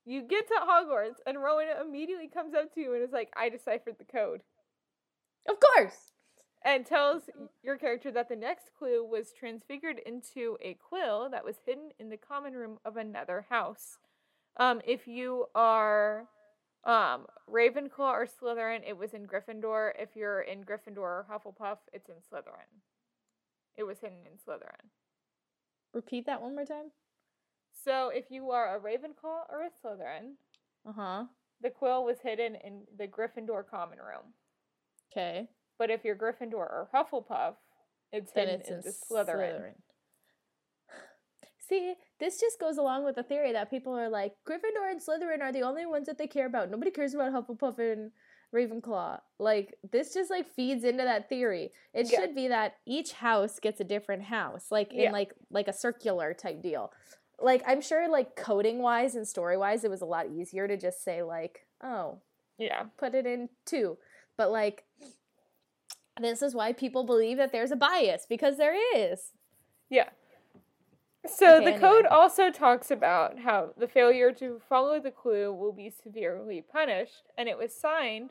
[0.07, 3.49] You get to Hogwarts, and Rowan immediately comes up to you and is like, I
[3.49, 4.43] deciphered the code.
[5.49, 6.13] Of course.
[6.65, 7.25] and tells
[7.63, 12.09] your character that the next clue was transfigured into a quill that was hidden in
[12.09, 13.99] the common room of another house.
[14.57, 16.27] Um, if you are
[16.85, 19.93] um, Ravenclaw or Slytherin, it was in Gryffindor.
[19.99, 22.81] If you're in Gryffindor or Hufflepuff, it's in Slytherin.
[23.77, 24.89] It was hidden in Slytherin.
[25.93, 26.93] Repeat that one more time.
[27.83, 30.33] So if you are a Ravenclaw or a Slytherin,
[30.87, 31.25] Uh huh.
[31.61, 34.33] the quill was hidden in the Gryffindor common room.
[35.13, 35.49] Okay.
[35.79, 37.55] But if you're Gryffindor or Hufflepuff,
[38.13, 39.75] it's Then hidden it's in in the Slytherin.
[41.69, 45.41] See, this just goes along with the theory that people are like, Gryffindor and Slytherin
[45.41, 46.71] are the only ones that they care about.
[46.71, 48.11] Nobody cares about Hufflepuff and
[48.55, 49.19] Ravenclaw.
[49.39, 51.73] Like, this just like feeds into that theory.
[51.93, 52.21] It Yeah.
[52.21, 55.11] should be that each house gets a different house, like in Yeah.
[55.13, 56.93] like like a circular type deal.
[57.41, 60.77] Like, I'm sure like coding wise and story wise, it was a lot easier to
[60.77, 62.19] just say like, oh,
[62.59, 62.85] Yeah.
[62.97, 63.99] put it in two.
[64.37, 64.85] But like
[66.21, 69.33] this is why people believe that there's a bias because there is.
[69.91, 70.11] Yeah.
[71.27, 72.09] So Okay, the code anyway.
[72.11, 77.49] also talks about how the failure to follow the clue will be severely punished, and
[77.49, 78.31] it was signed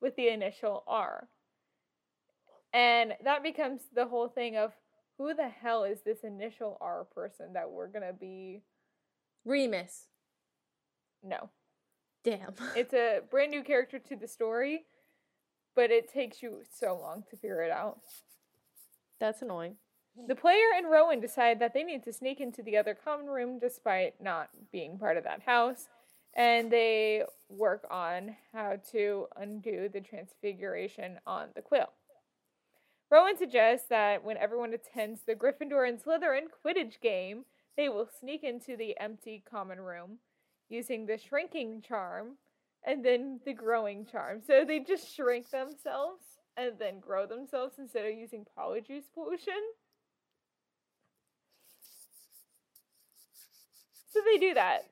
[0.00, 1.28] with the initial R.
[2.74, 4.72] And that becomes the whole thing of
[5.18, 8.62] who the hell is this initial R person that we're gonna be?
[9.44, 10.06] Remus.
[11.22, 11.50] No,
[12.24, 12.54] Damn.
[12.76, 14.84] it's a brand new character to the story,
[15.74, 18.00] but it takes you so long to figure it out.
[19.20, 19.76] That's annoying.
[20.28, 23.58] The player and Rowan decide that they need to sneak into the other common room
[23.58, 25.88] despite not being part of that house,
[26.34, 31.88] and they work on how to undo the transfiguration on the quill.
[33.12, 37.44] Rowan suggests that when everyone attends the Gryffindor and Slytherin Quidditch game,
[37.76, 40.16] they will sneak into the empty common room
[40.70, 42.38] using the shrinking charm
[42.86, 44.40] and then the growing charm.
[44.46, 46.22] So they just shrink themselves
[46.56, 49.60] and then grow themselves instead of using polyjuice potion.
[54.10, 54.84] So they do that.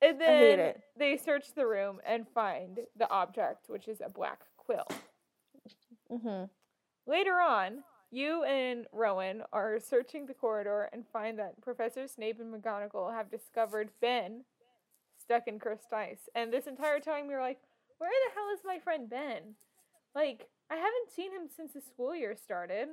[0.00, 4.86] And then they search the room and find the object, which is a black quill.
[6.10, 6.44] Mm-hmm.
[7.06, 12.52] Later on, you and Rowan are searching the corridor and find that Professor Snape and
[12.54, 14.44] McGonagall have discovered Ben
[15.18, 16.28] stuck in cursed ice.
[16.34, 17.58] And this entire time you're like,
[17.98, 19.54] where the hell is my friend Ben?
[20.14, 22.88] Like, I haven't seen him since the school year started.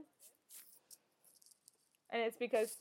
[2.12, 2.78] And it's because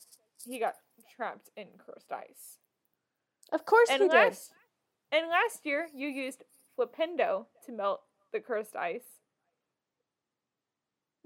[0.46, 0.74] he got
[1.16, 2.58] trapped in cursed ice.
[3.52, 4.36] Of course And he did.
[5.10, 6.44] and last year you used
[6.78, 9.17] Flipendo to melt the cursed ice.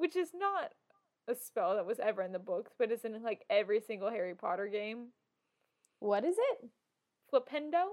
[0.03, 0.73] Which is not
[1.29, 4.35] a spell that was ever in the books, but is in like every single Harry
[4.35, 5.11] Potter game.
[6.01, 6.71] What is it?
[7.33, 7.85] Flipendo?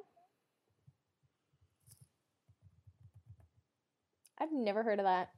[4.40, 5.30] I've never heard of that.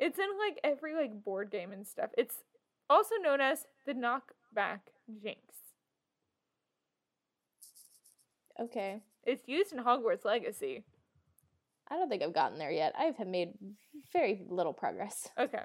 [0.00, 2.10] It's in like every like board game and stuff.
[2.18, 2.34] It's
[2.90, 4.80] also known as the knockback
[5.22, 5.38] jinx.
[8.60, 9.02] Okay.
[9.22, 10.82] It's used in Hogwarts Legacy.
[11.90, 12.94] I don't think I've gotten there yet.
[12.98, 13.52] I have made
[14.12, 15.28] very little progress.
[15.38, 15.62] Okay.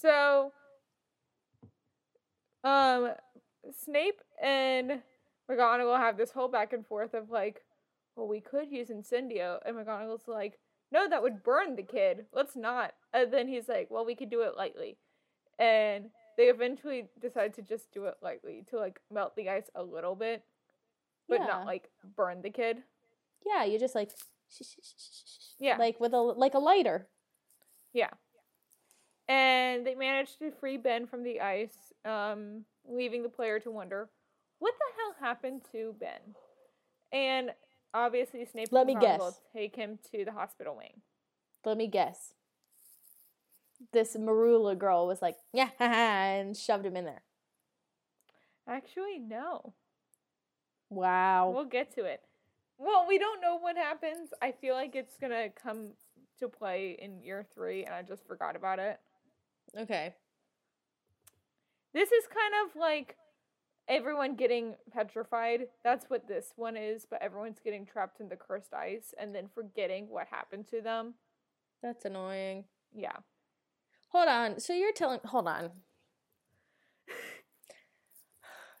[0.00, 0.52] So,
[2.62, 3.10] um,
[3.72, 5.02] Snape and
[5.50, 7.62] McGonagall have this whole back and forth of like,
[8.14, 10.60] well, we could use Incendio, and McGonagall's like,
[10.92, 12.26] no, that would burn the kid.
[12.32, 12.94] Let's not.
[13.12, 14.98] And then he's like, well, we could do it lightly,
[15.58, 19.82] and they eventually decide to just do it lightly to like melt the ice a
[19.82, 20.44] little bit,
[21.28, 21.46] but Yeah.
[21.46, 22.78] not like burn the kid.
[23.46, 24.10] Yeah, you just like
[25.58, 25.76] Yeah.
[25.76, 27.08] like with a like a lighter.
[27.92, 28.10] Yeah.
[29.28, 34.08] And they managed to free Ben from the ice, um, leaving the player to wonder
[34.58, 36.34] what the hell happened to Ben.
[37.12, 37.50] And
[37.92, 39.40] obviously, Snape Let me guess.
[39.52, 41.02] take him to the hospital wing.
[41.64, 42.32] Let me guess.
[43.92, 47.22] This Merula girl was like, yeah, and shoved him in there.
[48.66, 49.74] Actually, no.
[50.90, 51.52] Wow.
[51.54, 52.22] We'll get to it.
[52.78, 54.30] Well, we don't know what happens.
[54.40, 55.90] I feel like it's gonna come
[56.38, 59.00] to play in year three, and I just forgot about it.
[59.76, 60.14] Okay.
[61.92, 63.16] This is kind of like
[63.88, 65.66] everyone getting petrified.
[65.82, 69.48] That's what this one is, but everyone's getting trapped in the cursed ice and then
[69.52, 71.14] forgetting what happened to them.
[71.82, 72.64] That's annoying.
[72.94, 73.16] Yeah.
[74.10, 74.60] Hold on.
[74.60, 75.70] So you're telling hold on.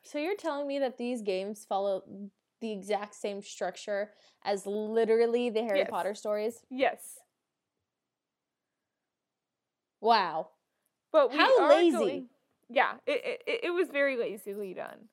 [0.04, 2.02] So you're telling me that these games follow
[2.60, 4.10] the exact same structure
[4.44, 5.90] as literally the Harry Yes.
[5.90, 6.62] Potter stories?
[6.70, 7.18] Yes.
[10.00, 10.48] Wow.
[11.12, 11.92] But we How lazy.
[11.96, 12.28] going-
[12.70, 15.08] yeah, it, it it was very lazily done.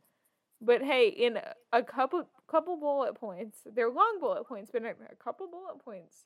[0.62, 4.88] But hey, in a, a couple couple bullet points, they're long bullet points, but in
[4.90, 6.26] a couple bullet points,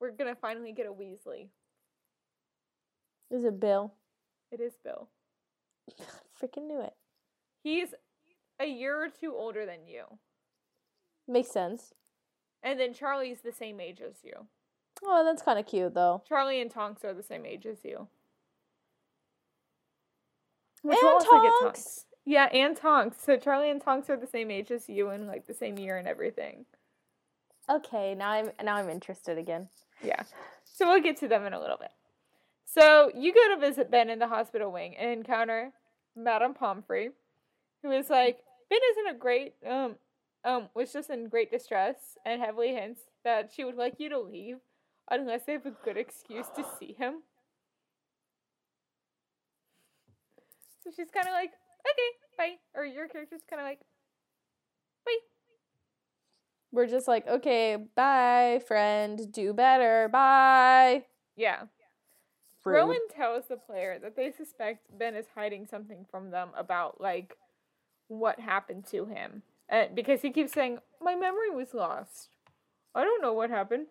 [0.00, 1.48] we're gonna finally get a Weasley.
[3.30, 3.94] Is it Bill?
[4.52, 5.08] It is Bill.
[6.40, 6.94] Freaking knew it.
[7.64, 7.88] He's
[8.60, 10.04] a year or two older than you.
[11.26, 11.94] Makes sense.
[12.62, 14.46] And then Charlie's the same age as you.
[15.02, 16.22] Oh, that's kind of cute though.
[16.28, 18.08] Charlie and Tonks are the same age as you.
[20.82, 21.30] And we'll also
[21.62, 22.04] Tonks.
[22.24, 23.18] Yeah, and Tonks.
[23.22, 25.98] So Charlie and Tonks are the same age as you and like the same year
[25.98, 26.64] and everything.
[27.68, 29.68] Okay, now I'm now I'm interested again.
[30.02, 30.22] Yeah.
[30.64, 31.90] So we'll get to them in a little bit.
[32.64, 35.72] So you go to visit Ben in the hospital wing and encounter
[36.16, 37.10] Madame Pomfrey,
[37.82, 38.38] who is like,
[38.68, 39.96] Ben isn't a great um
[40.44, 44.18] um was just in great distress and heavily hints that she would like you to
[44.18, 44.58] leave
[45.10, 47.22] unless they have a good excuse to see him.
[50.82, 52.56] So she's kind of like, okay, bye.
[52.74, 53.80] Or your character's kind of like,
[55.06, 55.16] bye.
[56.72, 59.32] We're just like, okay, bye, friend.
[59.32, 60.08] Do better.
[60.08, 61.04] Bye.
[61.36, 61.62] Yeah.
[62.64, 62.76] Rude.
[62.76, 67.34] Rowan tells the player that they suspect Ben is hiding something from them about like
[68.08, 72.28] what happened to him, uh, because he keeps saying my memory was lost.
[72.94, 73.86] I don't know what happened.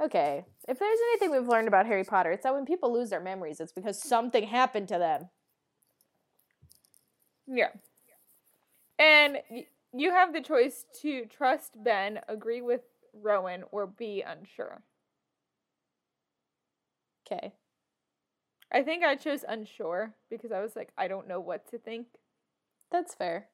[0.00, 0.44] Okay.
[0.68, 3.60] If there's anything we've learned about Harry Potter, it's that when people lose their memories,
[3.60, 5.28] it's because something happened to them.
[7.46, 7.70] Yeah.
[8.98, 12.82] And y- you have the choice to trust Ben, agree with
[13.12, 14.82] Rowan, or be unsure.
[17.26, 17.52] Okay.
[18.72, 22.06] I think I chose unsure because I was like, I don't know what to think.
[22.90, 23.48] That's fair.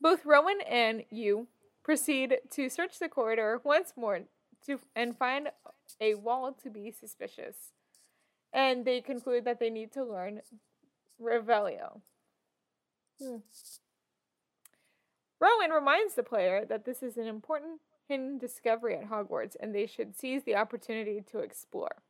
[0.00, 1.48] Both Rowan and you
[1.82, 4.20] proceed to search the corridor once more
[4.66, 5.48] to and find
[6.00, 7.72] a wall to be suspicious.
[8.52, 10.40] And they conclude that they need to learn
[11.20, 12.00] Revelio.
[13.20, 13.38] Hmm.
[15.40, 19.86] Rowan reminds the player that this is an important hidden discovery at Hogwarts and they
[19.86, 22.02] should seize the opportunity to explore.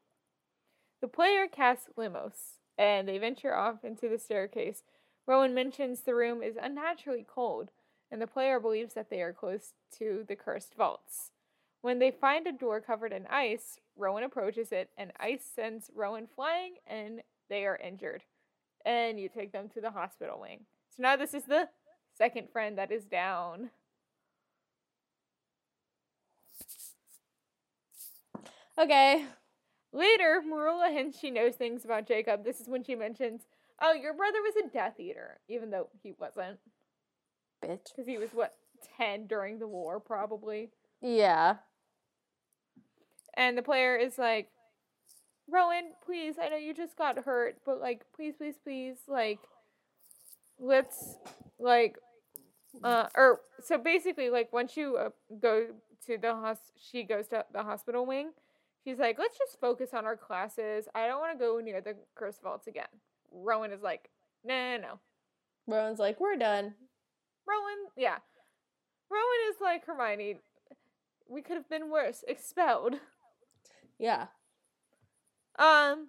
[1.00, 4.82] The player casts Lumos and they venture off into the staircase.
[5.26, 7.70] Rowan mentions the room is unnaturally cold
[8.10, 11.32] and the player believes that they are close to the cursed vaults.
[11.80, 16.26] When they find a door covered in ice, Rowan approaches it and ice sends Rowan
[16.26, 18.24] flying and they are injured.
[18.84, 20.66] And you take them to the hospital wing.
[20.96, 21.68] So now this is the
[22.16, 23.70] second friend that is down.
[28.78, 29.24] Okay.
[29.92, 32.44] Later, Merula hints she knows things about Jacob.
[32.44, 33.46] This is when she mentions,
[33.80, 36.60] "Oh, your brother was a Death Eater," even though he wasn't,
[37.62, 37.86] Bitch.
[37.90, 38.54] because he was what
[38.96, 40.70] ten during the war, probably.
[41.00, 41.56] Yeah.
[43.36, 44.48] And the player is like,
[45.48, 49.38] "Rowan, please, I know you just got hurt, but like, please, please, please, like,
[50.58, 51.16] let's
[51.58, 51.98] like,
[52.82, 55.66] uh, or so basically, like, once you uh, go
[56.06, 58.30] to the hos, she goes to the hospital wing."
[58.84, 60.88] She's like, let's just focus on our classes.
[60.94, 62.86] I don't want to go near the curse vaults again.
[63.30, 64.08] Rowan is like,
[64.44, 65.00] no, no, no.
[65.66, 66.74] Rowan's like, we're done.
[67.48, 68.18] Rowan, yeah.
[69.10, 70.40] Rowan is like Hermione.
[71.28, 72.24] We could have been worse.
[72.28, 72.96] Expelled.
[73.98, 74.26] Yeah.
[75.58, 76.08] Um,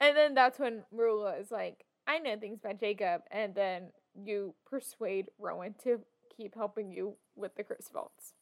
[0.00, 3.22] and then that's when Merula is like, I know things about Jacob.
[3.30, 6.00] And then you persuade Rowan to
[6.36, 8.34] keep helping you with the curse vaults.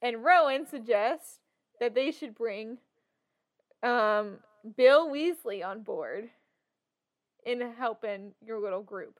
[0.00, 1.38] And Rowan suggests
[1.80, 2.78] that they should bring
[3.82, 4.38] um,
[4.76, 6.30] Bill Weasley on board
[7.44, 9.18] in helping your little group.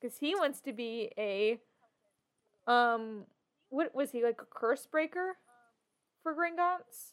[0.00, 1.60] Because he wants to be a,
[2.66, 3.24] um,
[3.68, 5.36] what was he, like a curse breaker
[6.22, 7.12] for Gringotts?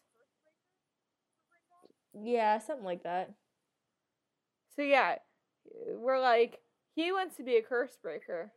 [2.13, 3.31] Yeah, something like that.
[4.75, 5.15] So yeah,
[5.97, 6.59] we're like,
[6.95, 8.51] he wants to be a curse breaker.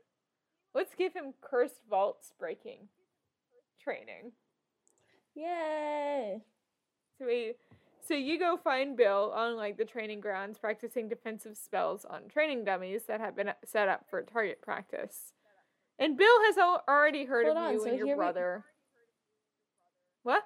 [0.74, 2.88] Let's give him cursed vaults breaking
[3.82, 4.32] training.
[5.34, 6.40] Yay.
[7.18, 7.54] So we,
[8.06, 12.64] so you go find Bill on like the training grounds, practicing defensive spells on training
[12.64, 15.32] dummies that have been set up for target practice.
[15.98, 18.20] And Bill has al- already heard Hold of on, you so and your here we-
[18.20, 18.64] brother.
[20.22, 20.42] What?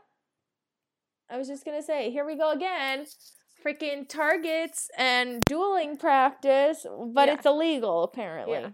[1.31, 3.07] I was just gonna say, here we go again.
[3.65, 7.35] Freaking targets and dueling practice, but Yeah.
[7.35, 8.59] it's illegal apparently.
[8.61, 8.71] Yeah.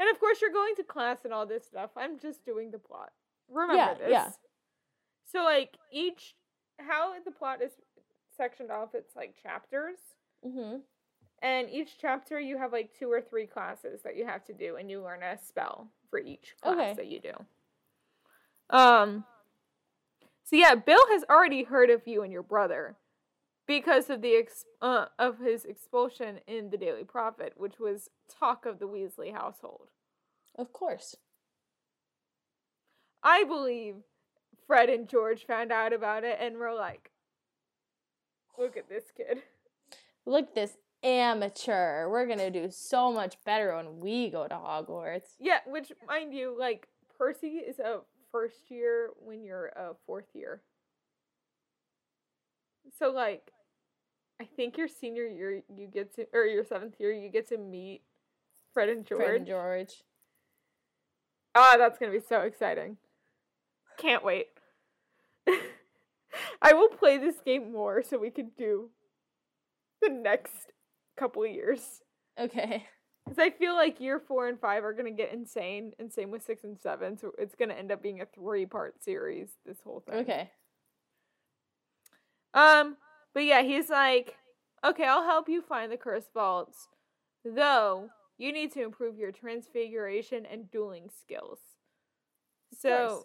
[0.00, 1.90] And of course, you're going to class and all this stuff.
[1.96, 3.12] I'm just doing the plot.
[3.48, 4.10] Remember Yeah, this.
[4.10, 4.30] yeah.
[5.24, 6.36] So, like, each,
[6.78, 7.72] how the plot is
[8.36, 9.98] sectioned off, it's like chapters.
[10.46, 10.78] Mm-hmm.
[11.40, 14.76] And each chapter, you have like two or three classes that you have to do,
[14.76, 16.94] and you learn a spell for each class Okay.
[16.94, 18.76] that you do.
[18.76, 19.24] Um,
[20.44, 22.96] so yeah, Bill has already heard of you and your brother
[23.66, 28.66] because of the ex- uh, of his expulsion in the Daily Prophet, which was talk
[28.66, 29.88] of the Weasley household.
[30.56, 31.16] Of course.
[33.22, 33.96] I believe
[34.68, 37.10] Fred and George found out about it and were like,
[38.56, 39.42] "Look at this kid."
[40.26, 42.08] Look at this amateur.
[42.08, 45.36] We're gonna do so much better when we go to Hogwarts.
[45.40, 50.60] Yeah, which mind you, like Percy is a first year when you're a fourth year.
[52.98, 53.52] So like
[54.38, 57.56] I think your senior year you get to or your seventh year you get to
[57.56, 58.02] meet
[58.74, 59.22] Fred and George.
[59.22, 60.04] Fred and George.
[61.54, 62.98] Ah, that's gonna be so exciting.
[63.96, 64.48] Can't wait.
[66.62, 68.90] I will play this game more so we can do
[70.02, 70.72] the next
[71.16, 72.02] couple of years.
[72.38, 72.84] Okay.
[73.24, 76.44] Because I feel like year four and five are gonna get insane, and same with
[76.44, 77.18] six and seven.
[77.18, 79.50] So it's gonna end up being a three part series.
[79.66, 80.20] This whole thing.
[80.20, 80.50] Okay.
[82.54, 82.96] Um,
[83.34, 84.36] but yeah, he's like,
[84.84, 86.88] okay, I'll help you find the curse vaults,
[87.44, 91.58] though you need to improve your transfiguration and dueling skills.
[92.78, 93.24] So.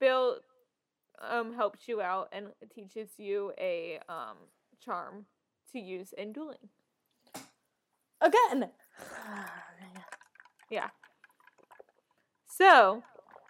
[0.00, 0.38] Bill,
[1.28, 4.36] um helps you out and teaches you a um
[4.84, 5.26] charm
[5.72, 6.68] to use in dueling.
[8.20, 8.70] Again.
[10.70, 10.88] Yeah.
[12.46, 13.02] So,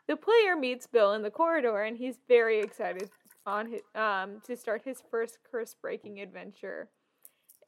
[0.08, 3.10] the player meets Bill in the corridor and he's very excited
[3.46, 6.88] on his, um to start his first curse breaking adventure.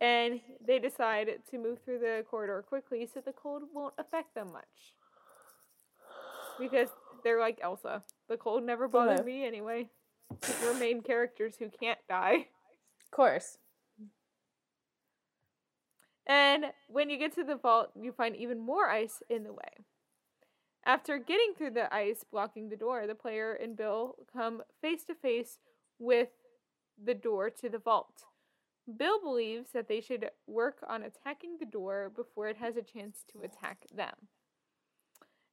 [0.01, 4.53] And they decide to move through the corridor quickly so the cold won't affect them
[4.53, 4.97] much.
[6.59, 6.89] Because
[7.23, 8.03] they're like Elsa.
[8.29, 9.89] The cold never bothered me anyway.
[10.63, 12.47] We're main characters who can't die.
[13.05, 13.59] Of course.
[16.27, 19.85] And when you get to the vault, you find even more ice in the way.
[20.87, 25.15] After getting through the ice blocking the door, the player and Bill come face to
[25.15, 25.59] face
[25.99, 26.29] with
[27.03, 28.25] the door to the vault.
[28.99, 33.25] Bill believes that they should work on attacking the door before it has a chance
[33.33, 34.15] to attack them.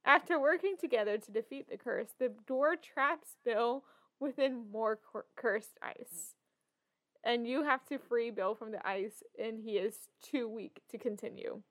[0.04, 3.84] After working together to defeat the curse, the door traps Bill
[4.18, 6.34] within more cur- cursed ice.
[7.24, 10.98] And you have to free Bill from the ice, and he is too weak to
[10.98, 11.62] continue.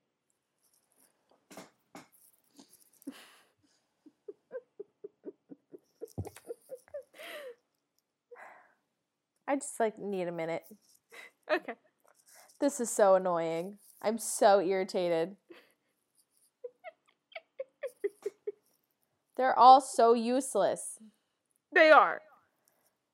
[9.47, 10.63] I just like need a minute.
[11.51, 11.73] Okay.
[12.61, 13.77] This is so annoying.
[14.01, 15.35] I'm so irritated.
[19.41, 20.99] They're all so useless.
[21.73, 22.21] They are.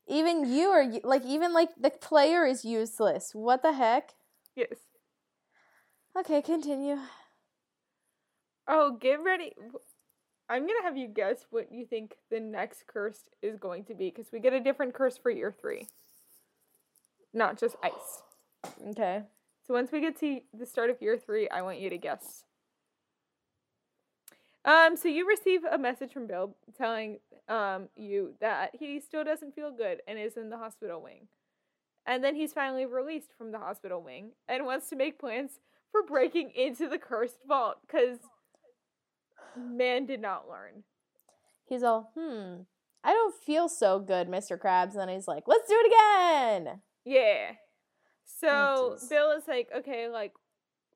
[0.09, 3.31] Even you are like even like the player is useless.
[3.33, 4.09] What the heck?
[4.53, 4.75] Yes.
[6.19, 6.97] Okay, continue.
[8.67, 9.53] Oh, get ready.
[10.49, 13.95] I'm going to have you guess what you think the next curse is going to
[13.95, 15.87] be because we get a different curse for year three,
[17.33, 18.73] not just ice.
[18.89, 19.21] Okay.
[19.65, 22.43] So once we get to the start of year three, I want you to guess.
[24.67, 29.55] Um, so you receive a message from Bill telling um you that he still doesn't
[29.55, 31.27] feel good and is in the hospital wing.
[32.05, 35.59] And then he's finally released from the hospital wing and wants to make plans
[35.91, 38.19] for breaking into the cursed vault because
[39.57, 40.83] man did not learn.
[41.65, 42.61] He's all, hmm,
[43.03, 44.57] I don't feel so good, Mr.
[44.57, 44.91] Krabs.
[44.91, 46.81] And then he's like, let's do it again.
[47.03, 47.51] Yeah.
[48.39, 49.09] So jeez.
[49.09, 50.33] Bill is like, okay, like,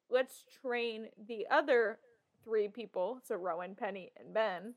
[0.09, 1.99] let's train the other
[2.43, 3.21] three people.
[3.27, 4.73] So Rowan, Penny, and Ben.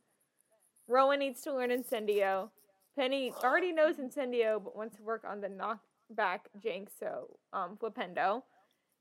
[0.89, 2.51] Rowan needs to learn Incendio.
[2.97, 8.43] Penny already knows Incendio, but wants to work on the knockback Jinx, so um, Flipendo.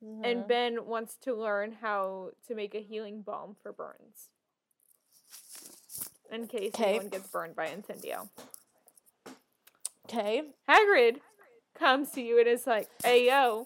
[0.03, 0.25] Mhm.
[0.25, 4.29] And Ben wants to learn how to make a healing balm for burns.
[6.31, 6.89] In case 'Kay.
[6.95, 8.27] anyone gets burned by Incendio.
[10.05, 10.43] okay.
[10.67, 11.19] Hagrid
[11.75, 13.65] comes to you and is like, "Hey yo,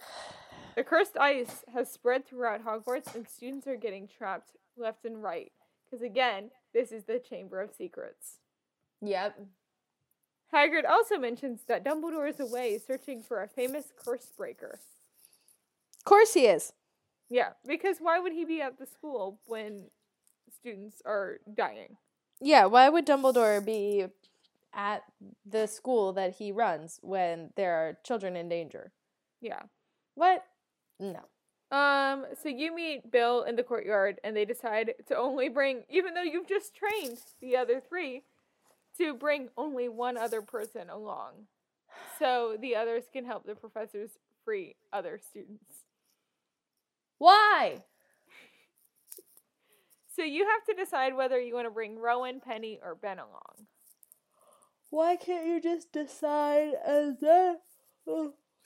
[0.76, 5.52] the cursed ice has spread throughout Hogwarts, and students are getting trapped left and right.
[5.86, 8.40] Because again, this is the Chamber of Secrets."
[9.02, 9.40] Yep.
[10.54, 14.80] Hagrid also mentions that Dumbledore is away searching for a famous curse breaker.
[16.00, 16.74] Of course he is.
[17.30, 19.90] Yeah, because why would he be at the school when
[20.50, 21.98] students are dying?
[22.40, 24.06] Yeah, why would Dumbledore be
[24.74, 25.04] at
[25.46, 28.94] the school that he runs when there are children in danger?
[29.42, 29.64] Yeah.
[30.16, 30.46] What?
[31.00, 31.22] No.
[31.70, 36.14] Um, so you meet Bill in the courtyard and they decide to only bring even
[36.14, 38.24] though you've just trained the other three,
[38.98, 41.34] to bring only one other person along.
[42.20, 44.12] So the others can help the professors
[44.44, 45.84] free other students.
[47.18, 47.84] Why?
[50.16, 53.68] So you have to decide whether you want to bring Rowan, Penny, or Ben along.
[54.90, 57.58] Why can't you just decide as then?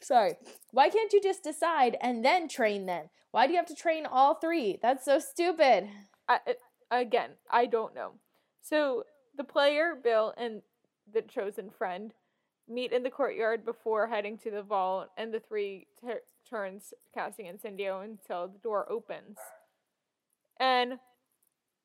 [0.02, 0.36] Sorry.
[0.72, 3.10] Why can't you just decide and then train them?
[3.32, 4.80] Why do you have to train all three?
[4.82, 5.88] That's so stupid.
[6.28, 6.40] I,
[6.90, 8.14] again, I don't know.
[8.62, 9.04] So
[9.38, 10.62] the player, Bill, and
[11.12, 12.14] the chosen friend
[12.68, 17.46] meet in the courtyard before heading to the vault, and the three tur turns casting
[17.46, 19.38] Incendio until the door opens.
[20.60, 21.00] And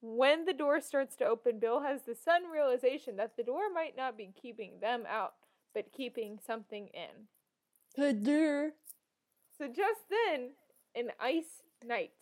[0.00, 3.96] when the door starts to open, Bill has the sudden realization that the door might
[3.96, 5.34] not be keeping them out,
[5.74, 7.26] but keeping something in.
[7.96, 10.50] So just then,
[10.94, 12.12] an ice knight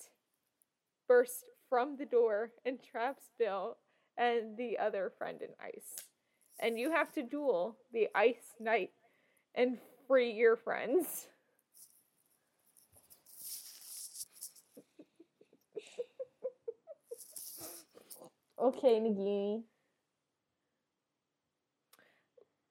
[1.09, 3.77] bursts from the door and traps Bill
[4.17, 6.07] and the other friend in ice.
[6.61, 8.93] And you have to duel the ice knight
[9.57, 11.27] and free your friends.
[18.63, 19.65] Okay, Nagini.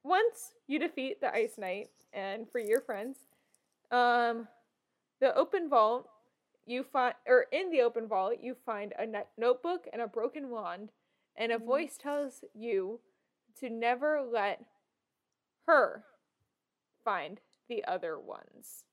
[0.03, 3.17] Once you defeat the ice knight and for your friends,
[3.91, 4.47] um,
[5.19, 6.07] the open vault
[6.65, 10.49] you find, or in the open vault you find a no- notebook and a broken
[10.49, 10.89] wand,
[11.35, 12.99] and a voice tells you
[13.59, 14.63] to never let
[15.67, 16.03] her
[17.03, 17.39] find
[17.69, 18.85] the other ones.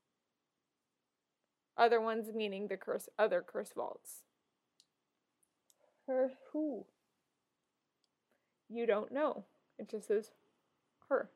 [1.76, 4.24] Other ones meaning the curse other curse vaults.
[6.06, 6.84] Her who?
[8.68, 9.44] You don't know.
[9.78, 10.30] It just says
[11.08, 11.30] her.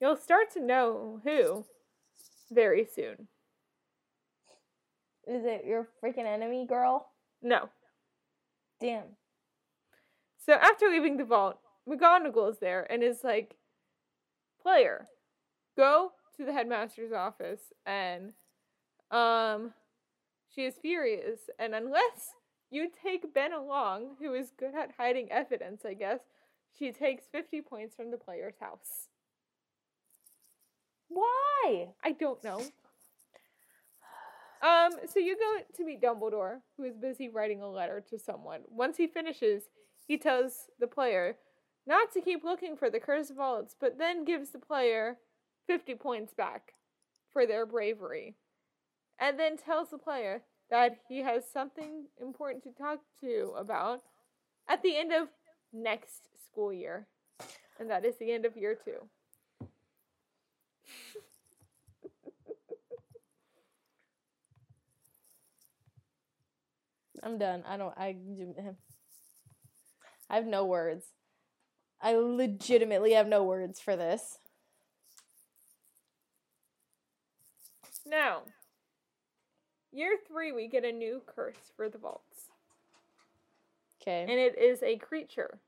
[0.00, 1.64] You'll start to know who
[2.50, 3.28] very soon.
[5.26, 7.06] Is it your freaking enemy, girl?
[7.42, 7.70] No.
[8.80, 9.16] Damn.
[10.44, 13.56] So after leaving the vault, McGonagall is there and is like,
[14.60, 15.08] player,
[15.76, 18.32] go to the headmaster's office and
[19.10, 19.72] um
[20.54, 22.32] she is furious and unless
[22.70, 26.20] you take Ben along, who is good at hiding evidence, I guess,
[26.76, 29.08] she takes 50 points from the player's house.
[31.08, 31.88] Why?
[32.02, 32.60] I don't know.
[34.62, 38.60] Um, so you go to meet Dumbledore, who is busy writing a letter to someone.
[38.70, 39.64] Once he finishes,
[40.06, 41.36] he tells the player
[41.86, 45.18] not to keep looking for the cursed vaults, but then gives the player
[45.66, 46.72] 50 points back
[47.30, 48.36] for their bravery.
[49.18, 54.00] And then tells the player that he has something important to talk to about
[54.68, 55.28] at the end of
[55.72, 57.06] next school year.
[57.78, 59.08] And that is the end of year two.
[67.22, 67.62] I'm done.
[67.66, 67.94] I don't.
[67.96, 68.16] I.
[70.28, 71.06] I have no words.
[72.00, 74.38] I legitimately have no words for this.
[78.06, 78.42] Now,
[79.92, 82.50] year three, we get a new curse for the vaults,
[84.02, 84.22] Okay.
[84.28, 85.60] and it is a creature.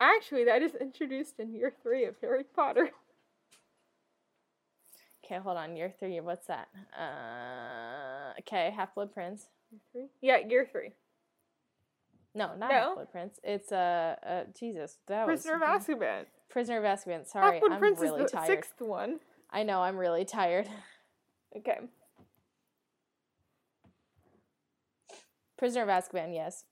[0.00, 2.90] Actually, that is introduced in year three of Harry Potter.
[5.24, 5.76] Okay, hold on.
[5.76, 6.20] Year three.
[6.20, 6.68] What's that?
[6.98, 8.32] Uh.
[8.40, 9.48] Okay, Half Blood Prince.
[9.70, 10.06] Year three?
[10.20, 10.90] Yeah, year three.
[12.34, 12.68] No, not No.
[12.68, 13.40] Half Blood Prince.
[13.42, 14.98] It's uh, uh Jesus.
[15.06, 16.24] That Prisoner of was Azkaban.
[16.50, 17.26] Prisoner of Azkaban.
[17.26, 18.46] Sorry, Half-Blood I'm Prince really is the tired.
[18.46, 19.20] sixth one.
[19.50, 19.80] I know.
[19.82, 20.68] I'm really tired.
[21.56, 21.78] Okay.
[25.56, 26.34] Prisoner of Azkaban.
[26.34, 26.64] Yes.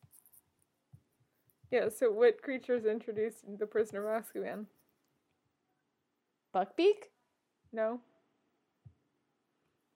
[1.73, 4.67] Yeah, so what creature is introduced in the Prisoner of Azkaban?
[6.55, 7.09] Buckbeak.
[7.73, 8.01] No.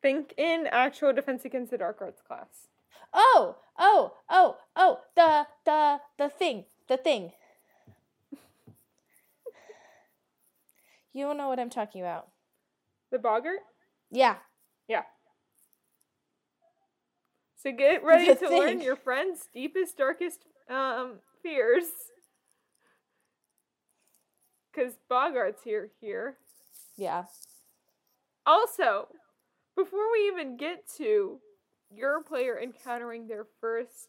[0.00, 2.68] Think in actual Defense Against the Dark Arts class.
[3.12, 7.32] Oh, oh, oh, oh, the the the thing, the thing.
[11.12, 12.28] You don't know what I'm talking about.
[13.10, 13.64] The Boggart?
[14.10, 14.36] Yeah.
[14.88, 15.02] Yeah.
[17.62, 21.84] So get ready The to learn your friend's deepest, darkest um fears.
[24.74, 26.36] Cause Boggart's here here.
[26.96, 27.24] Yeah.
[28.44, 29.08] Also,
[29.76, 31.38] before we even get to
[31.90, 34.08] your player encountering their first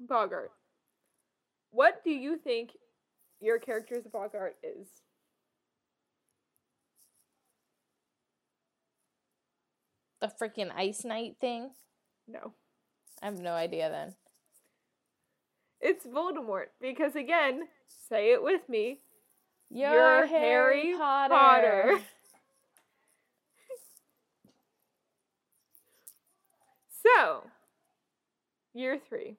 [0.00, 0.50] Boggart,
[1.70, 2.70] what do you think
[3.40, 4.88] your character's Boggart is?
[10.20, 11.70] The freaking ice knight thing.
[12.26, 12.54] No.
[13.22, 14.14] I have no idea then.
[15.80, 17.68] It's Voldemort because again,
[18.08, 19.00] say it with me.
[19.70, 21.34] You're, You're Harry, Harry Potter.
[21.34, 21.98] Potter.
[27.16, 27.44] So,
[28.74, 29.36] year three.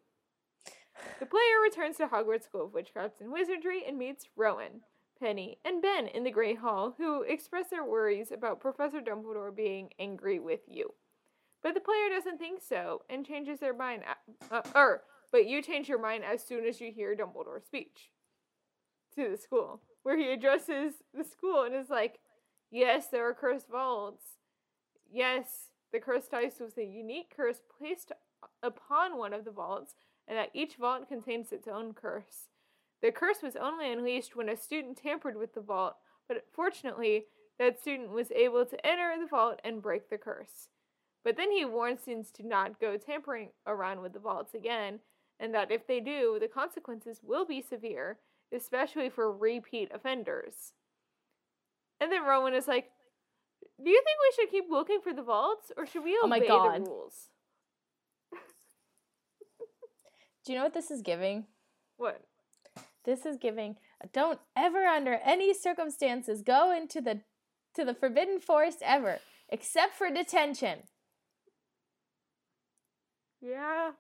[1.20, 4.82] The player returns to Hogwarts School of Witchcraft and Wizardry and meets Rowan,
[5.20, 9.90] Penny, and Ben in the Great Hall, who express their worries about Professor Dumbledore being
[10.00, 10.94] angry with you.
[11.62, 14.04] But the player doesn't think so and changes their mind.
[14.50, 18.12] Uh, er, but you change your mind as soon as you hear Dumbledore's speech
[19.16, 22.20] to the school, where he addresses the school and is like,
[22.72, 24.38] Yes, there are cursed vaults.
[25.12, 28.12] Yes, the cursed dice was a unique curse placed
[28.62, 29.96] upon one of the vaults,
[30.28, 32.50] and that each vault contains its own curse.
[33.02, 35.96] The curse was only unleashed when a student tampered with the vault,
[36.28, 37.26] but fortunately,
[37.58, 40.70] that student was able to enter the vault and break the curse.
[41.24, 45.00] But then he warns students to not go tampering around with the vaults again,
[45.40, 48.18] and that if they do, the consequences will be severe,
[48.54, 50.74] especially for repeat offenders.
[52.00, 52.90] And then Rowan is like,
[53.84, 56.28] Do you think we should keep looking for the vaults, or should we obey Oh
[56.28, 56.86] my God.
[56.86, 57.30] the rules?
[60.46, 61.46] Do you know what this is giving?
[61.98, 62.22] What?
[63.06, 63.78] This is giving
[64.14, 67.22] don't ever under any circumstances go into the
[67.76, 69.20] to the forbidden forest ever,
[69.50, 70.80] except for detention.
[73.42, 73.92] Yeah.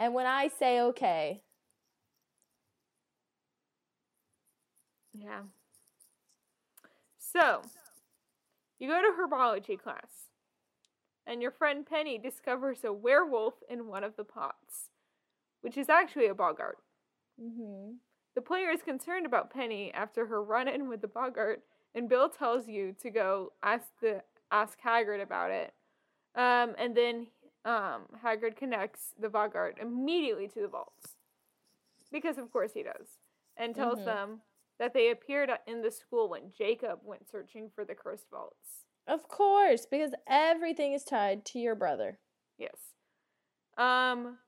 [0.00, 1.42] And when I say okay,
[5.12, 5.42] Yeah.
[7.18, 7.62] So,
[8.78, 10.28] you go to herbology class,
[11.26, 14.90] and your friend Penny discovers a werewolf in one of the pots.
[15.62, 16.78] which is actually a boggart.
[17.42, 17.94] Mm-hmm.
[18.34, 21.62] The player is concerned about Penny after her run-in with the boggart,
[21.94, 24.22] and Bill tells you to go ask the
[24.52, 25.74] ask Hagrid about it.
[26.36, 27.28] Um, and then
[27.64, 31.16] um, Hagrid connects the boggart immediately to the vaults,
[32.10, 33.18] because of course he does,
[33.56, 34.04] and tells Mhm.
[34.04, 34.42] them
[34.78, 38.86] that they appeared in the school when Jacob went searching for the cursed vaults.
[39.06, 42.18] Of course, because everything is tied to your brother.
[42.56, 42.94] Yes.
[43.76, 44.38] Um,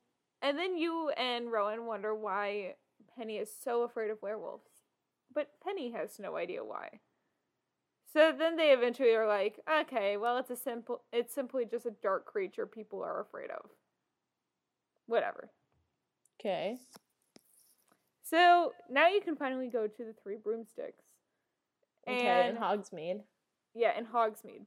[0.40, 2.76] and then you and Rowan wonder why
[3.16, 4.70] Penny is so afraid of werewolves.
[5.30, 7.00] But Penny has no idea why.
[8.12, 11.92] So then they eventually are like, okay, well it's a simple it's simply just a
[12.02, 13.70] dark creature people are afraid of.
[15.06, 15.50] Whatever.
[16.40, 16.76] Okay.
[18.22, 21.04] So now you can finally go to the three broomsticks.
[22.08, 23.20] Okay, And and Hogsmeade.
[23.74, 24.66] Yeah, in Hogsmeade.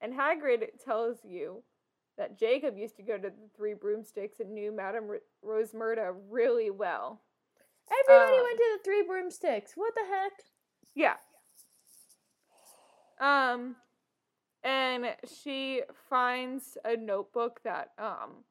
[0.00, 1.62] And Hagrid tells you
[2.18, 6.70] that Jacob used to go to the Three Broomsticks and knew Madame R- Rosmerta really
[6.70, 7.20] well.
[7.90, 9.72] Everybody Um, went to the three broomsticks.
[9.76, 10.32] What the heck?
[10.94, 11.16] Yeah.
[13.22, 13.76] Um,
[14.64, 15.06] and
[15.42, 18.44] she finds a notebook that um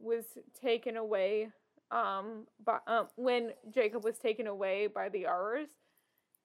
[0.00, 0.24] was
[0.60, 1.50] taken away
[1.90, 5.68] um by um when Jacob was taken away by the Aurors.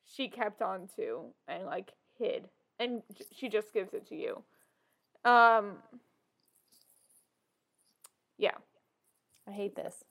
[0.05, 4.43] She kept on to and like hid, and j- she just gives it to you.
[5.29, 5.77] Um.
[8.37, 8.57] Yeah.
[9.47, 10.03] I hate this.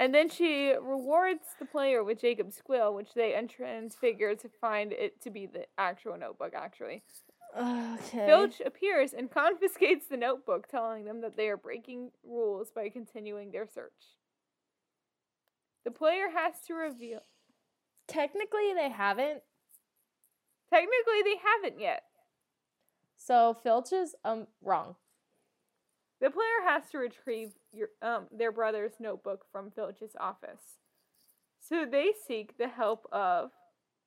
[0.00, 5.20] And then she rewards the player with Jacob's quill, which they untransfigure to find it
[5.20, 7.02] to be the actual notebook, actually.
[7.54, 8.24] Okay.
[8.26, 13.50] Filch appears and confiscates the notebook, telling them that they are breaking rules by continuing
[13.50, 13.92] their search.
[15.84, 17.20] The player has to reveal.
[18.08, 19.42] Technically, they haven't.
[20.72, 22.04] Technically, they haven't yet.
[23.18, 24.96] So Filch is um wrong.
[26.20, 30.78] The player has to retrieve your, um, their brother's notebook from Filch's office.
[31.60, 33.50] So they seek the help of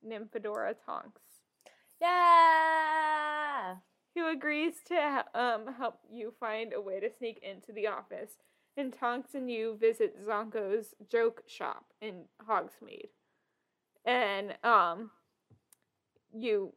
[0.08, 1.22] Nymphadora Tonks.
[2.02, 3.76] Yeah.
[4.16, 8.32] who agrees to um, help you find a way to sneak into the office.
[8.78, 13.10] And Tonks and you visit Zonko's joke shop in Hogsmeade.
[14.06, 15.12] And um,
[16.34, 16.74] you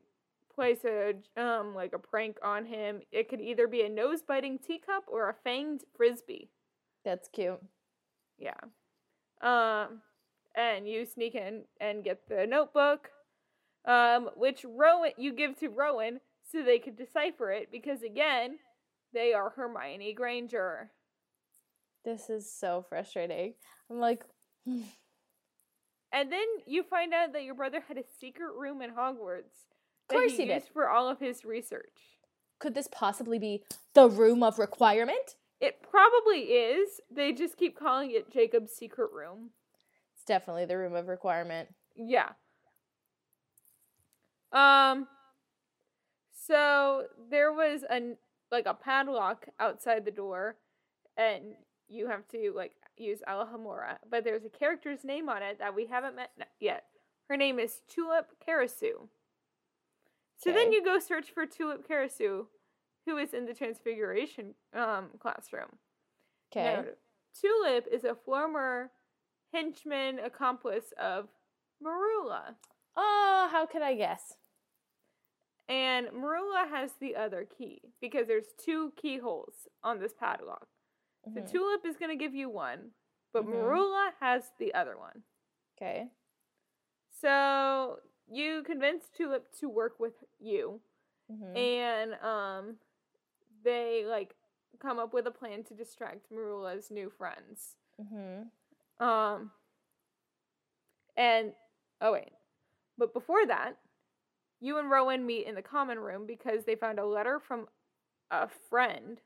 [0.57, 3.01] place a um like a prank on him.
[3.13, 6.51] It could either be a nose biting teacup or a fanged frisbee.
[7.05, 7.61] That's cute.
[8.39, 8.55] Yeah.
[9.41, 10.01] Um,
[10.57, 13.11] and you sneak in and get the notebook,
[13.87, 18.59] um, which Rowan you give to Rowan so they could decipher it because again,
[19.13, 20.91] they are Hermione Granger.
[22.05, 23.55] This is so frustrating.
[23.91, 24.25] I'm like,
[26.13, 29.67] And then you find out that your brother had a secret room in Hogwarts
[30.09, 30.63] that course he, he did.
[30.73, 32.19] for all of his research.
[32.59, 33.63] could this possibly be
[33.95, 35.37] the room of requirement?
[35.61, 37.01] It probably is.
[37.11, 39.51] They just keep calling it Jacob's secret room.
[40.15, 41.69] It's definitely the room of requirement.
[41.95, 42.31] Yeah.
[44.53, 45.07] Um
[46.33, 48.17] so there was a
[48.53, 50.57] like a padlock outside the door
[51.17, 51.55] and
[51.89, 55.87] you have to like use Alohomora, but there's a character's name on it that we
[55.87, 56.31] haven't met
[56.61, 56.85] yet.
[57.29, 59.09] Her name is Tulip Karasu.
[60.39, 62.47] So then you go search for Tulip Karasu,
[63.07, 65.79] who is in the Transfiguration um classroom.
[66.53, 66.65] Okay.
[66.65, 66.85] Now,
[67.41, 68.91] Tulip is a former
[69.53, 71.29] henchman accomplice of
[71.83, 72.57] Merula.
[72.97, 74.37] Oh, how could I guess?
[75.69, 80.69] And Merula has the other key because there's two keyholes on this padlock.
[81.35, 81.51] So Mhm.
[81.51, 82.95] Tulip is going to give you one,
[83.33, 83.53] but Mhm.
[83.53, 85.25] Merula has the other one.
[85.77, 86.11] Okay.
[87.11, 90.81] So you convince Tulip to work with you,
[91.31, 91.57] Mhm.
[91.57, 92.79] and um,
[93.63, 94.35] they like
[94.79, 97.77] come up with a plan to distract Merula's new friends.
[98.01, 98.51] Mhm.
[99.01, 99.53] Um,
[101.17, 101.55] and
[102.01, 102.33] oh wait,
[102.99, 103.77] but before that,
[104.61, 107.69] you and Rowan meet in the common room because they found a letter from
[108.31, 109.21] a friend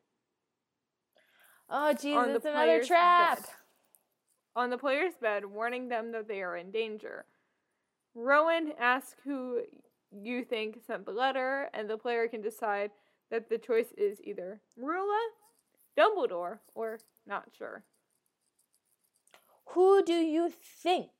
[1.73, 3.39] Oh, jeez, on the it's another trap.
[3.41, 3.49] bed.
[4.57, 7.25] on the player's bed, warning them that they are in danger.
[8.15, 9.63] Rowan asks who
[10.11, 12.91] you think sent the letter, and the player can decide
[13.31, 15.21] that the choice is either Merula,
[15.97, 17.85] Dumbledore, or not sure.
[19.67, 20.51] Who do you
[20.83, 21.11] think?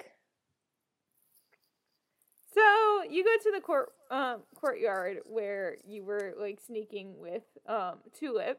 [2.53, 7.99] So you go to the court um, courtyard where you were like sneaking with um,
[8.13, 8.59] Tulip,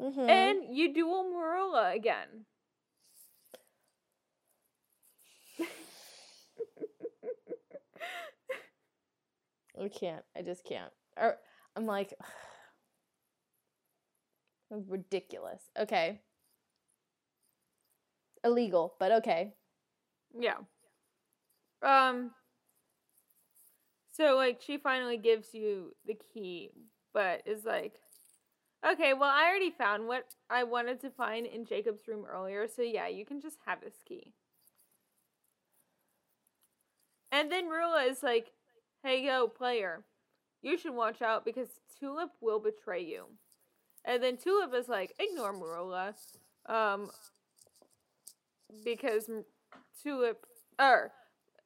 [0.00, 0.28] Mhm.
[0.30, 2.46] and you duel Merula again.
[9.80, 10.24] I can't.
[10.36, 10.92] I just can't.
[11.16, 11.36] Or
[11.76, 12.14] I'm like
[14.70, 15.62] ridiculous.
[15.78, 16.20] Okay.
[18.44, 19.54] illegal, but okay.
[20.38, 20.58] Yeah.
[21.82, 22.32] Um
[24.12, 26.70] so like she finally gives you the key,
[27.14, 27.94] but is like
[28.84, 32.82] Okay, well I already found what I wanted to find in Jacob's room earlier, so
[32.82, 34.34] yeah, you can just have this key.
[37.32, 38.52] And then Rula is like,
[39.02, 40.04] "Hey yo, player,
[40.62, 43.26] you should watch out because Tulip will betray you."
[44.04, 46.14] And then Tulip is like, "Ignore Merula."
[46.66, 47.10] Um
[48.84, 49.28] because
[50.02, 50.46] Tulip
[50.80, 51.12] er,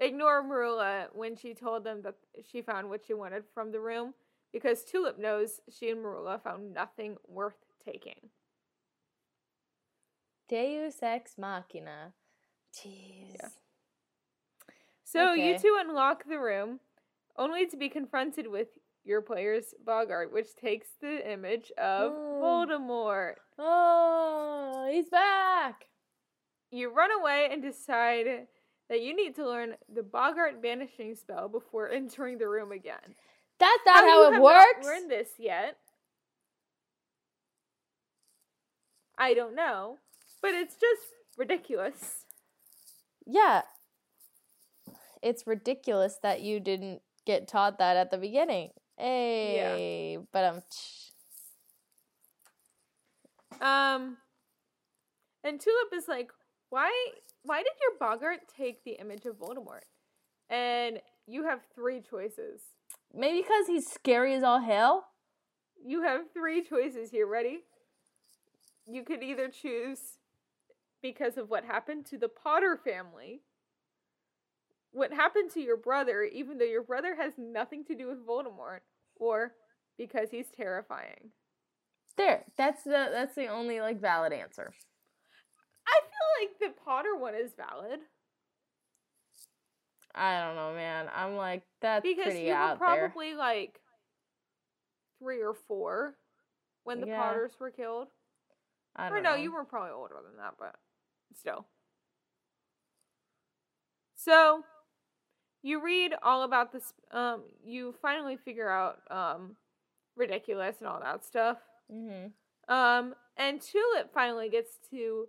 [0.01, 2.14] ignore Merula when she told them that
[2.51, 4.14] she found what she wanted from the room
[4.53, 8.30] because Tulip knows she and Merula found nothing worth taking.
[10.49, 12.12] Deus ex machina.
[12.74, 13.37] Jeez.
[13.41, 13.49] Yeah.
[15.05, 16.80] So you two unlock the room
[17.39, 18.68] only to be confronted with
[19.05, 22.41] your player's Boggart, which takes the image of No.
[22.43, 23.34] Voldemort.
[23.59, 25.87] Oh, he's back.
[26.70, 28.26] You run away and decide
[28.89, 33.14] that you need to learn the Boggart banishing spell before entering the room again.
[33.59, 34.87] That's not how have it not works.
[34.87, 35.76] learned this yet.
[39.18, 39.97] I don't know,
[40.43, 41.03] but it's just
[41.39, 42.24] ridiculous.
[43.26, 43.62] Yeah.
[45.22, 48.70] It's ridiculous that you didn't get taught that at the beginning.
[48.97, 50.62] Hey, but um,
[53.61, 54.16] Um,
[55.45, 56.31] and Tulip is like,
[56.70, 56.91] why?
[57.43, 59.83] Why did your Boggart take the image of Voldemort?
[60.51, 62.61] And you have three choices.
[63.14, 65.07] maybe because he's scary as all hell.
[65.85, 67.27] You have three choices here.
[67.27, 67.61] Ready?
[68.89, 69.99] You could either choose
[71.03, 73.43] because of what happened to the Potter family,
[74.93, 78.80] what happened to your brother, even though your brother has nothing to do with Voldemort,
[79.16, 79.53] or
[79.99, 81.30] because he's terrifying.
[82.16, 84.72] There, that's the that's the only like valid answer.
[85.87, 88.01] I feel like the Potter one is valid
[90.16, 91.09] I don't know, man.
[91.14, 92.89] I'm like that's because pretty you were out there.
[92.89, 93.80] probably like
[95.18, 96.14] three or four
[96.84, 97.20] when the Yeah.
[97.20, 98.09] Potters were killed.
[98.97, 99.37] I don't no, know.
[99.37, 100.74] you were probably older than that, but
[101.34, 101.66] still.
[104.14, 104.64] So,
[105.67, 106.93] you read all about this.
[107.11, 109.57] Um, you finally figure out um,
[110.17, 111.59] ridiculous and all that stuff.
[111.91, 112.27] hmm
[112.69, 115.29] Um, and Tulip finally gets to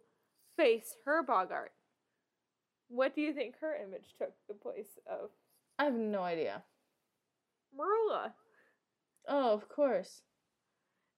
[0.55, 1.71] face her Boggart.
[2.89, 5.29] What do you think her image took the place of
[5.79, 6.63] I have no idea.
[7.77, 8.33] Merula?
[9.27, 10.21] Oh, of course.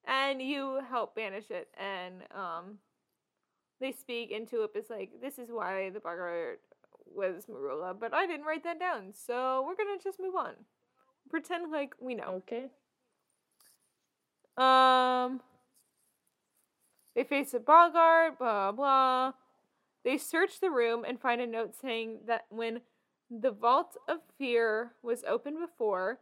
[0.06, 2.80] and you help banish it and um
[3.80, 6.60] they speak and Tulip is like this is why the Boggart
[7.16, 10.54] was Merula but I didn't write that down so we're gonna just move on
[11.30, 12.70] pretend like we know Okay.
[14.58, 15.42] um
[17.16, 19.34] they face a Boggart blah blah
[20.04, 22.82] they search the room and find a note saying that when
[23.30, 26.20] the vault of fear was opened before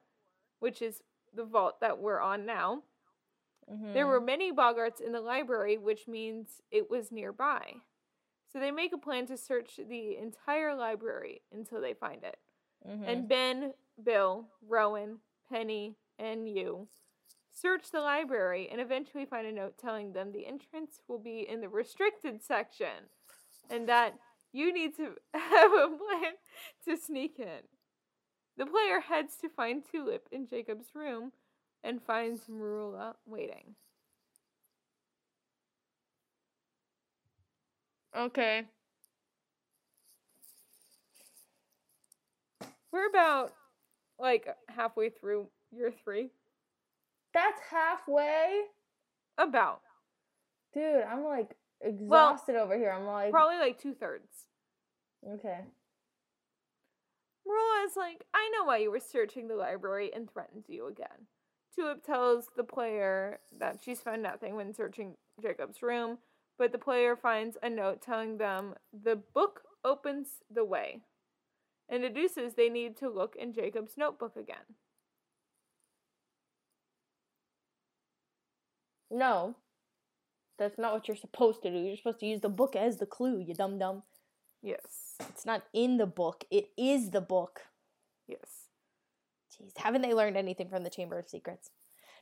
[0.59, 1.01] which is
[1.33, 2.81] the vault that we're on now
[3.69, 4.09] There Mhm.
[4.09, 7.81] were many Boggarts in the library, which means it was nearby.
[8.57, 12.39] So they make a plan to search the entire library until they find it.
[12.87, 13.07] Mhm.
[13.07, 16.87] And Ben, Bill, Rowan, Penny, and you
[17.51, 21.61] search the library and eventually find a note telling them the entrance will be in
[21.61, 23.11] the restricted section
[23.69, 24.17] and that
[24.53, 26.33] you need to have a plan
[26.85, 27.61] to sneak in.
[28.55, 31.31] The player heads to find Tulip in Jacob's room
[31.83, 33.75] and finds Merula waiting.
[38.17, 38.63] Okay.
[42.91, 43.53] We're about
[44.19, 46.31] like halfway through year three.
[47.33, 48.61] That's halfway.
[49.37, 49.81] About.
[50.73, 52.89] Dude, I'm like exhausted over here.
[52.91, 54.47] I'm like Probably like two thirds.
[55.23, 55.59] Okay.
[57.47, 61.27] Merula is like, I know why you were searching the library and threatens you again.
[61.75, 66.17] Tulip tells the player that she's found nothing when searching Jacob's room,
[66.57, 71.01] but the player finds a note telling them the book opens the way
[71.89, 74.75] and deduces they need to look in Jacob's notebook again.
[79.09, 79.55] No.
[80.59, 81.77] That's not what you're supposed to do.
[81.77, 84.03] You're supposed to use the book as the clue, you dum dum.
[84.61, 85.15] Yes.
[85.29, 86.43] It's not in the book.
[86.49, 87.61] It is the book.
[88.27, 88.67] Yes.
[89.53, 91.69] Jeez, haven't they learned anything from the Chamber of Secrets?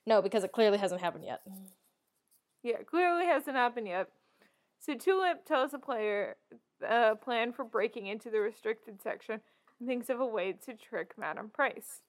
[0.06, 1.42] No, because it clearly hasn't happened yet.
[2.62, 4.10] Yeah, clearly hasn't happened yet.
[4.86, 6.36] So Tulip tells the player
[6.88, 9.42] a plan for breaking into the restricted section
[9.80, 12.02] and thinks of a way to trick Madame Price.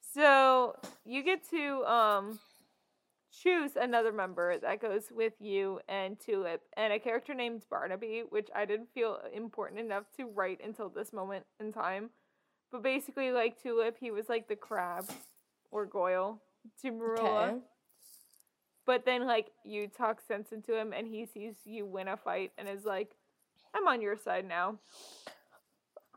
[0.00, 0.74] So
[1.04, 2.40] you get to um
[3.30, 8.48] choose another member that goes with you and Tulip and a character named Barnaby, which
[8.54, 12.10] I didn't feel important enough to write until this moment in time.
[12.72, 15.08] But basically, like Tulip, he was like the Crabbe
[15.70, 16.40] or Goyle
[16.82, 17.48] to Merula.
[17.50, 17.58] Okay.
[18.86, 22.52] But then, like, you talk sense into him and he sees you win a fight
[22.58, 23.14] and is like,
[23.74, 24.78] I'm on your side now.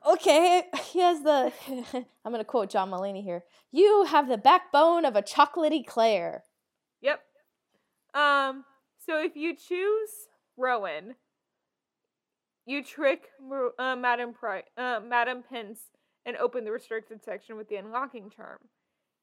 [0.05, 1.51] Okay, he has the.
[2.25, 3.43] I'm gonna quote John Mulaney here.
[3.71, 6.43] You have the backbone of a chocolatey Claire.
[7.01, 7.21] Yep.
[8.13, 8.65] Um.
[9.05, 10.09] So if you choose
[10.57, 11.15] Rowan,
[12.65, 13.29] you trick
[13.79, 15.79] uh, Madam Pri- uh, Madam Pince
[16.25, 18.59] and open the restricted section with the unlocking charm.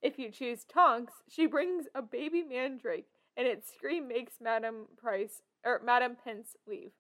[0.02, 3.06] If you choose Tonks, she brings a baby mandrake,
[3.36, 6.92] and its scream makes Madam Price or Madam Pince leave.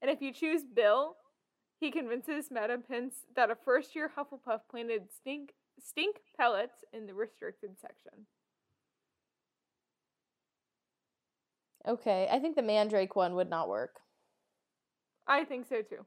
[0.00, 1.16] And if you choose Bill,
[1.80, 5.50] he convinces Madam Pince that a first-year Hufflepuff planted stink
[5.80, 8.26] stink pellets in the restricted section.
[11.86, 14.00] Okay, I think the Mandrake one would not work.
[15.26, 16.04] I think so too.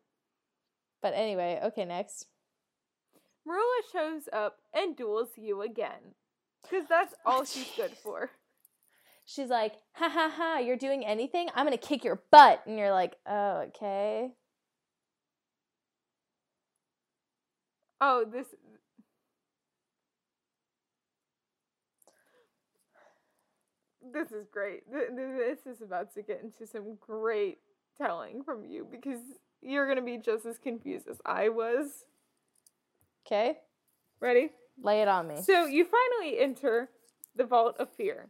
[1.02, 2.28] But anyway, okay, next.
[3.48, 6.16] Merula shows up and duels you again.
[6.64, 8.30] Because that's all she's good for.
[9.26, 11.50] She's like, ha ha ha, you're doing anything?
[11.56, 12.62] I'm gonna kick your butt.
[12.66, 14.32] And you're like, oh, okay.
[18.02, 18.48] Oh, this.
[24.14, 24.82] This is great.
[24.92, 27.60] Th- th- This is about to get into some great
[27.98, 29.20] telling from you because
[29.62, 32.06] you're going to be just as confused as I was.
[33.28, 33.60] Okay,
[34.20, 34.50] Ready?
[34.82, 35.42] lay it on me.
[35.44, 36.90] So you finally enter
[37.36, 38.30] the Vault of Fear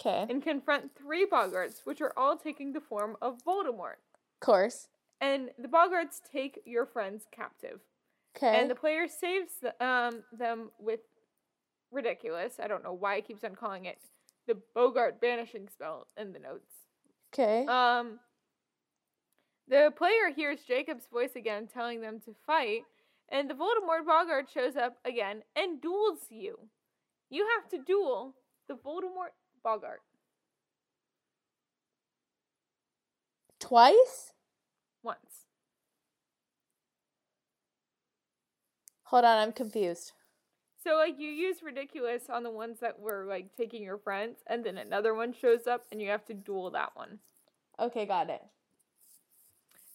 [0.00, 4.00] Okay, and confront three Boggarts, which are all taking the form of Voldemort.
[4.00, 4.88] of course.
[5.20, 7.80] And the Boggarts take your friends captive.
[8.36, 8.60] Okay.
[8.60, 11.00] And the player saves the, um, them with
[11.94, 12.58] Riddikulus.
[12.58, 13.98] I don't know why it keeps on calling it
[14.46, 16.72] the Boggart banishing spell in the notes.
[17.32, 17.66] Okay.
[17.66, 18.18] Um,
[19.68, 22.82] the player hears Jacob's voice again telling them to fight,
[23.28, 26.58] and the Voldemort Boggart shows up again and duels you.
[27.30, 28.34] You have to duel
[28.68, 29.32] the Voldemort
[29.62, 30.02] Boggart.
[33.60, 34.32] Twice?
[35.02, 35.46] once.
[39.04, 40.12] Hold on, I'm confused.
[40.82, 44.64] So like you use Riddikulus on the ones that were like taking your friends, and
[44.64, 47.18] then another one shows up, and you have to duel that one.
[47.78, 48.42] Okay, got it.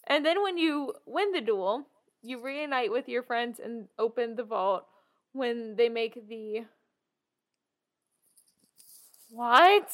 [0.08, 1.88] And then when you win the duel,
[2.22, 4.86] you reunite with your friends and open the vault
[5.34, 6.66] when they make the
[9.30, 9.90] What?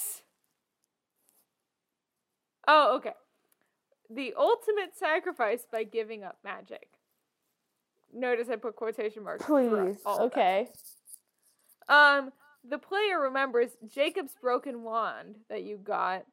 [2.68, 3.14] Oh, okay.
[4.10, 6.88] The ultimate sacrifice by giving up magic.
[8.14, 9.46] Notice I put quotation marks.
[9.46, 9.98] Please.
[10.06, 10.40] all of that.
[10.40, 10.68] Okay.
[11.90, 12.32] Um,
[12.68, 16.26] the player remembers Jacob's broken wand that you got,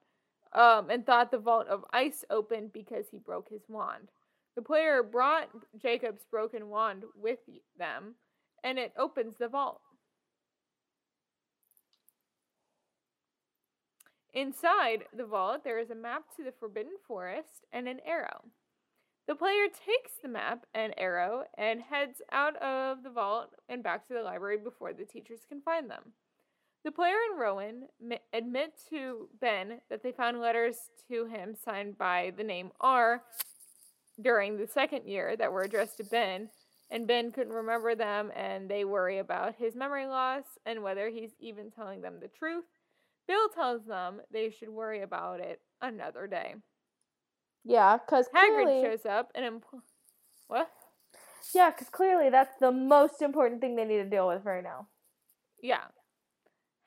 [0.52, 4.08] um, and thought the vault of ice opened because he broke his wand.
[4.56, 5.48] The player brought
[5.80, 7.38] Jacob's broken wand with
[7.78, 8.14] them,
[8.62, 9.80] and it opens the vault.
[14.32, 18.44] Inside the vault, there is a map to the Forbidden Forest and an arrow.
[19.26, 24.06] The player takes the map and arrow and heads out of the vault and back
[24.08, 26.12] to the library before the teachers can find them.
[26.84, 30.76] The player and Rowan mi- admit to Ben that they found letters
[31.08, 33.22] to him signed by the name R
[34.20, 36.48] during the second year that were addressed to Ben,
[36.90, 41.32] and Ben couldn't remember them, and they worry about his memory loss and whether he's
[41.38, 42.64] even telling them the truth.
[43.30, 46.56] Bill tells them they should worry about it another day.
[47.64, 49.82] Yeah, because Hagrid clearly, shows up and impl-
[50.48, 50.68] what?
[51.54, 54.88] yeah, because clearly that's the most important thing they need to deal with right now.
[55.62, 55.84] Yeah.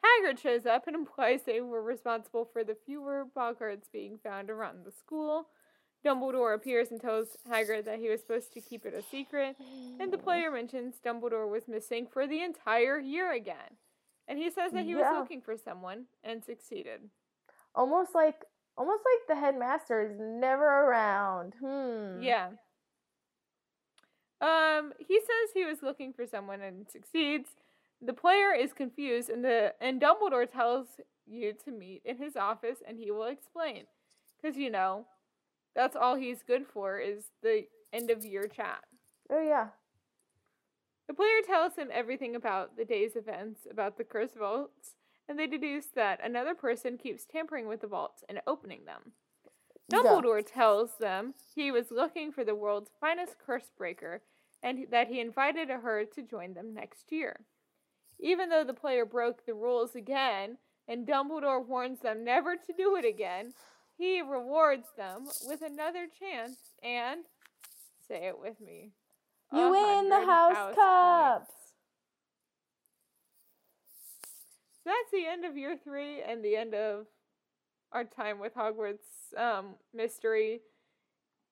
[0.03, 4.83] Hagrid shows up and implies they were responsible for the fewer Boggarts being found around
[4.83, 5.47] the school.
[6.05, 9.55] Dumbledore appears and tells Hagrid that he was supposed to keep it a secret,
[9.97, 13.77] and the player mentions Dumbledore was missing for the entire year again.
[14.27, 15.19] And he says that he was Yeah.
[15.19, 17.09] looking for someone and succeeded.
[17.75, 18.45] Almost like,
[18.77, 21.55] almost like the headmaster is never around.
[21.59, 22.21] Hmm.
[22.21, 22.51] Yeah.
[24.41, 27.55] Um, he says he was looking for someone and succeeds.
[28.01, 30.87] The player is confused, and the and Dumbledore tells
[31.25, 33.85] you to meet in his office, and he will explain.
[34.41, 35.05] Because you know,
[35.75, 38.83] that's all he's good for is the end of year chat.
[39.29, 39.69] Oh yeah.
[41.07, 44.95] The player tells him everything about the day's events, about the cursed vaults,
[45.27, 49.13] and they deduce that another person keeps tampering with the vaults and opening them.
[49.89, 49.99] Yeah.
[49.99, 54.21] Dumbledore tells them he was looking for the world's finest curse breaker
[54.61, 57.41] and that he invited her to join them next year.
[58.19, 62.95] Even though the player broke the rules again, and Dumbledore warns them never to do
[62.95, 63.53] it again,
[63.97, 67.25] he rewards them with another chance and
[68.07, 68.91] say it with me.
[69.53, 71.37] You win the hundred house, cup.
[71.39, 71.51] points.
[74.83, 77.05] So that's the end of year three and the end of
[77.91, 80.61] our time with Hogwarts um, mystery.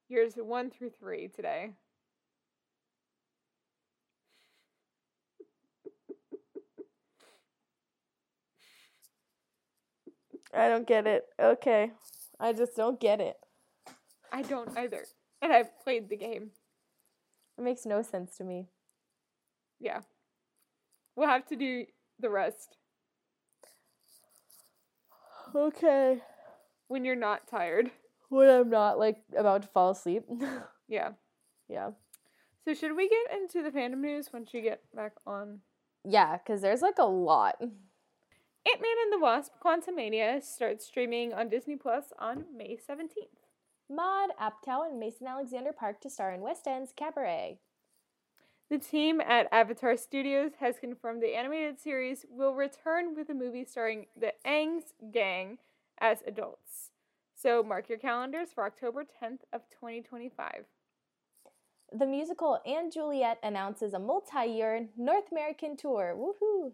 [0.10, 1.72] Years one through three today.
[10.54, 11.26] I don't get it.
[11.40, 11.92] Okay.
[12.40, 13.38] I just don't get it.
[14.34, 15.06] I don't either.
[15.42, 16.52] And I've played the game.
[17.62, 18.70] It makes no sense to me.
[19.80, 20.00] Yeah.
[21.16, 21.86] We'll have to do
[22.20, 22.78] the rest
[25.54, 26.24] Okay.
[26.88, 27.92] when you're not tired.
[28.30, 30.24] When I'm not like about to fall asleep.
[30.88, 31.12] Yeah.
[31.70, 31.92] yeah.
[32.66, 35.60] So should we get into the fandom news once you get back on?
[36.04, 37.56] Yeah, because there's like a lot.
[37.62, 43.41] Ant-Man and the Wasp: Quantumania starts streaming on Disney Plus on May 17th.
[43.92, 47.60] Maude Apatow and Mason Alexander Park to star in West End's Cabaret.
[48.70, 53.66] The team at Avatar Studios has confirmed the animated series will return with a movie
[53.66, 55.58] starring the Aang's gang
[56.00, 56.92] as adults.
[57.36, 60.66] So mark your calendars for October 10th of 2025.
[61.92, 66.16] The musical and Juliet announces a multi-year North American tour.
[66.18, 66.72] Woohoo!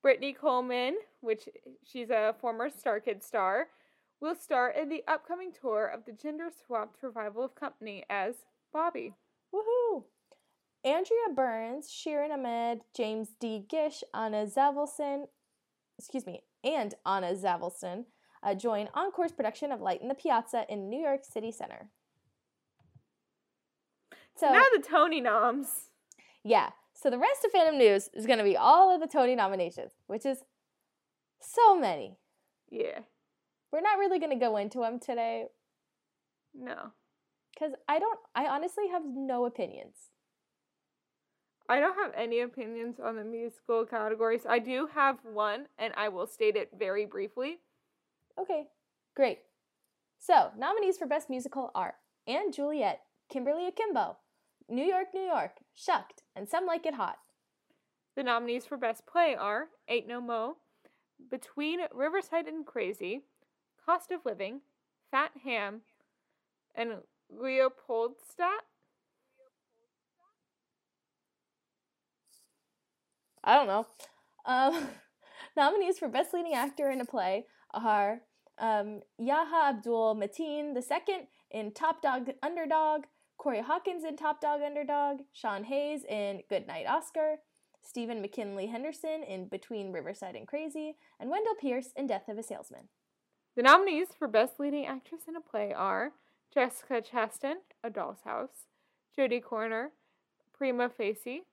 [0.00, 1.50] Brittany Coleman, which
[1.86, 3.68] she's a former Star Kid star,
[4.20, 8.34] will star in the upcoming tour of the gender swapped revival of Company as
[8.72, 9.14] Bobby.
[9.54, 10.04] Woohoo!
[10.84, 13.64] Andrea Burns, Shereen Ahmed, James D.
[13.68, 15.26] Gish, Anna Zavelson,
[15.98, 18.04] excuse me, and Anna Zavelson
[18.42, 21.88] uh, join Encore's production of Light in the Piazza in New York City Center.
[24.36, 25.90] So Now the Tony noms.
[26.42, 29.34] yeah, so the rest of Phantom news is going to be all of the Tony
[29.34, 30.38] nominations, which is
[31.40, 32.18] so many.
[32.70, 33.00] Yeah.
[33.74, 35.46] We're not really going to go into them today
[36.54, 36.92] No.
[37.52, 38.20] because I don't.
[38.32, 39.96] I honestly have no opinions.
[41.68, 44.46] I don't have any opinions on the musical categories.
[44.48, 47.58] I do have one, and I will state it very briefly.
[48.40, 48.68] Okay,
[49.16, 49.40] great.
[50.20, 51.96] So, nominees for Best Musical are
[52.26, 54.18] & Juliet, Kimberly Akimbo,
[54.68, 57.16] New York, New York, Shucked, and Some Like It Hot.
[58.14, 60.58] The nominees for Best Play are Ain't No Mo,
[61.28, 63.24] Between Riverside and Crazy,
[63.84, 64.60] Cost of Living,
[65.10, 65.82] Fat Ham,
[66.74, 68.62] and Leopoldstadt.
[73.42, 73.86] I don't know.
[74.46, 74.88] Um,
[75.56, 78.20] nominees for Best Leading Actor in a Play are
[78.58, 83.02] um, Yahya Abdul Mateen II in Top Dog Underdog,
[83.36, 87.36] Corey Hawkins in Top Dog Underdog, Sean Hayes in Good Night Oscar,
[87.82, 92.42] Stephen McKinley Henderson in Between Riverside and Crazy, and Wendell Pierce in Death of a
[92.42, 92.88] Salesman.
[93.56, 96.10] The nominees for Best Leading Actress in a Play are
[96.52, 98.66] Jessica Chastain, A Doll's House,
[99.16, 99.92] Jodie Comer,
[100.52, 101.44] Prima Facie,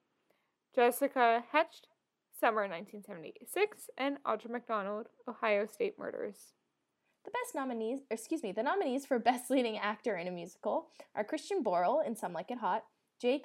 [0.74, 1.86] Jessica Hecht,
[2.40, 6.54] Summer 1976, and Audra McDonald, Ohio State Murders.
[7.24, 11.24] The best nominees, excuse me, the nominees for Best Leading Actor in a Musical are
[11.24, 12.84] Christian Borle in Some Like It Hot,
[13.22, 13.44] J.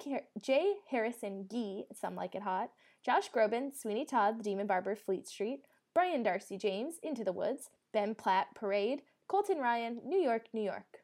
[0.89, 2.71] Harrison Ghee in Some Like It Hot,
[3.05, 5.59] Josh Groban, Sweeney Todd, The Demon Barber, Fleet Street,
[5.93, 10.99] Brian Darcy James, Into the Woods, Ben Platt, Parade, Colton Ryan, New York, New York.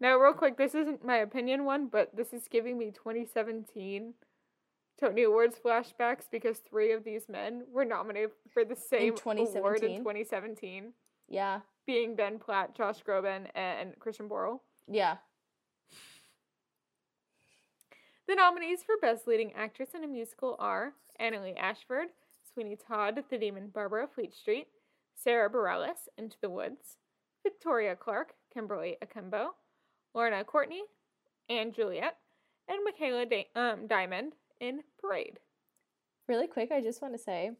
[0.00, 4.14] Now, real quick, this isn't my opinion one, but this is giving me 2017
[4.98, 9.44] Tony Awards flashbacks because three of these men were nominated for the same award in
[9.44, 9.98] 2017?
[9.98, 10.92] 2017,
[11.28, 14.60] Yeah, being Ben Platt, Josh Groban, and Christian Borle.
[14.88, 15.16] yeah.
[18.26, 22.08] The nominees for Best Leading Actress in a Musical are Annaleigh Ashford,
[22.50, 24.68] Sweeney Todd, The Demon Barber, Fleet Street,
[25.22, 26.96] Sara Bareilles, Into the Woods,
[27.42, 29.54] Victoria Clark, Kimberly Akimbo,
[30.14, 30.82] Lorna Courtney,
[31.34, 32.16] & Juliet,
[32.68, 35.38] and Micaela da- um, Diamond in Parade.
[36.28, 37.52] Really quick, I just want to say,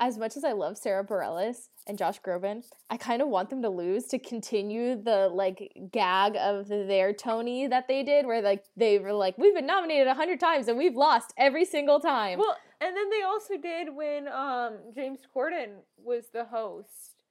[0.00, 3.60] as much as I love Sara Bareilles and Josh Groban, I kind of want them
[3.62, 8.64] to lose to continue the like gag of their Tony that they did, where like
[8.76, 12.38] they were like, "We've been nominated a hundred times and we've lost every single time."
[12.38, 17.24] Well, and then they also did when um, James Corden was the host.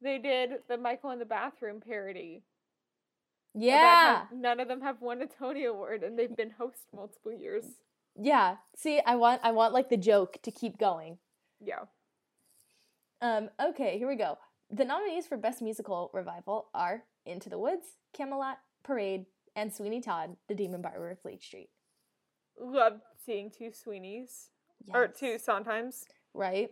[0.00, 2.42] They did the Michael in the Bathroom parody.
[3.54, 7.64] yeah, none of them have won a Tony Award, and they've been host multiple years.
[8.16, 8.56] yeah.
[8.76, 11.18] See, I want, I want like the joke to keep going.
[11.60, 11.84] Yeah.
[13.22, 14.36] Um, okay, here we go.
[14.68, 20.36] The nominees for Best Musical Revival are Into the Woods, Camelot, Parade, and Sweeney Todd,
[20.48, 21.70] The Demon Barber of Fleet Street.
[22.60, 24.48] Loved seeing two Sweeneys.
[24.92, 26.02] Or two Sondheims.
[26.34, 26.70] Right?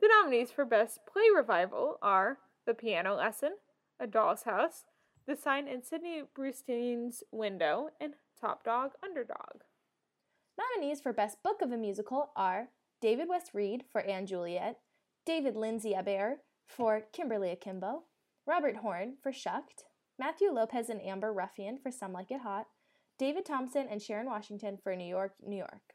[0.00, 3.54] The nominees for Best Play Revival are The Piano Lesson,
[3.98, 4.84] A Doll's House,
[5.26, 9.62] The Sign in Sidney Brustein's Window, and Top Dog Underdog.
[10.56, 12.68] Nominees for Best Book of a Musical are
[13.02, 14.78] David West Read for & Juliet,
[15.26, 16.36] David Lindsay-Abaire
[16.68, 18.04] for Kimberly Akimbo,
[18.46, 19.82] Robert Horn for Shucked,
[20.20, 22.68] Matthew Lopez and Amber Ruffin for Some Like It Hot,
[23.18, 25.94] David Thompson and Sharon Washington for New York, New York.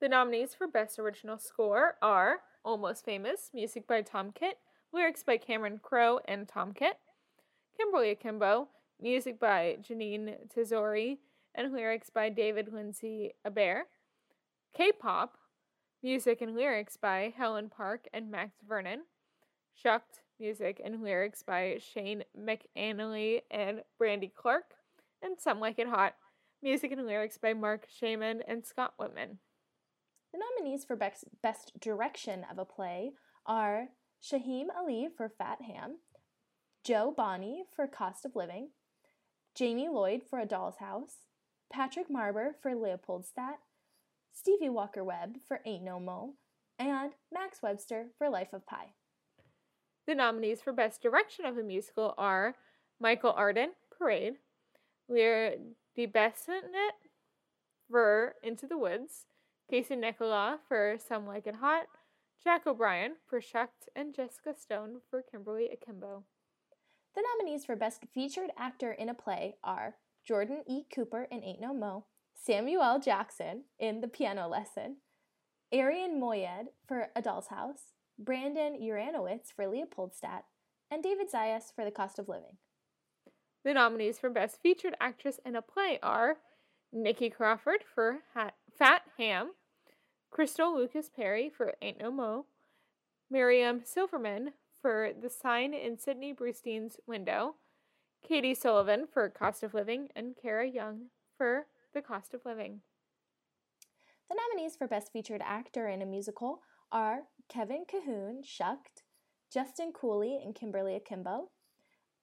[0.00, 4.58] The nominees for Best Original Score are Almost Famous, music by Tom Kitt,
[4.92, 6.98] lyrics by Cameron Crowe and Tom Kitt,
[7.76, 8.68] Kimberly Akimbo,
[9.00, 11.18] music by Jeanine Tesori,
[11.56, 13.88] and lyrics by David Lindsay Aber,
[14.76, 15.38] K-pop,
[16.02, 19.02] music and lyrics by Helen Park and Max Vernon,
[19.72, 24.74] Shucked, music and lyrics by Shane McAnally and Brandy Clark,
[25.22, 26.14] and Some Like It Hot,
[26.60, 29.38] music and lyrics by Marc Shaiman and Scott Wittman.
[30.32, 33.12] The nominees for Best, Best Direction of a Play
[33.46, 33.88] are
[34.20, 35.98] Saheem Ali for Fat Ham,
[36.84, 38.70] Jo Bonney for Cost of Living,
[39.54, 41.26] Jamie Lloyd for A Doll's House,
[41.72, 43.58] Patrick Marber for Leopoldstadt,
[44.32, 46.34] Stevie Walker Webb for Ain't No Mo,
[46.78, 48.94] and Max Webster for Life of Pi.
[50.06, 52.56] The nominees for Best Direction of a Musical are
[52.98, 54.34] Michael Arden, Parade,
[55.08, 55.56] Lear
[55.96, 56.96] deBessonet
[57.90, 59.26] for Into the Woods,
[59.70, 61.86] Casey Nicholaw for Some Like It Hot,
[62.42, 66.24] Jack O'Brien for Shucked, and Jessica Stone for Kimberly Akimbo.
[67.14, 70.84] The nominees for Best Featured Actor in a Play are Jordan E.
[70.92, 74.96] Cooper in Ain't No Mo, Samuel Jackson in The Piano Lesson,
[75.72, 80.44] Arian Moayed for A Doll's House, Brandon Uranowitz for Leopoldstadt,
[80.90, 82.58] and David Zayas for The Cost of Living.
[83.64, 86.36] The nominees for Best Featured Actress in a Play are
[86.92, 89.52] Nikki Crawford for ha- Fat Ham,
[90.30, 92.46] Crystal Lucas Perry for Ain't No Mo,
[93.30, 97.54] Miriam Silverman for The Sign in Sidney Brustein's Window,
[98.26, 101.06] Katy Sullivan for Cost of Living, and Kara Young
[101.38, 102.80] for The Cost of Living.
[104.30, 109.02] The nominees for Best Featured Actor in a Musical are Kevin Cahoon, Shucked,
[109.52, 111.50] Justin Cooley in Kimberly Akimbo,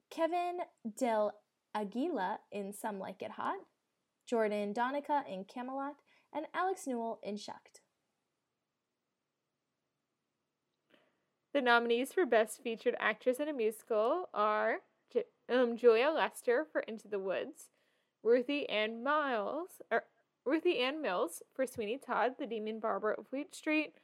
[0.10, 0.60] Kevin
[0.98, 1.34] Del
[1.76, 3.60] Aguila in Some Like It Hot,
[4.28, 5.96] Jordan Donica in Camelot,
[6.34, 7.82] and Alex Newell in Shucked.
[11.54, 14.78] The nominees for Best Featured Actress in a Musical are
[15.14, 17.70] J- um, Julia Lester for Into the Woods,
[18.24, 20.04] Ruthie Ann Miles, or
[20.46, 23.96] Ruthie Ann Mills for Sweeney Todd, The Demon Barber of Fleet Street,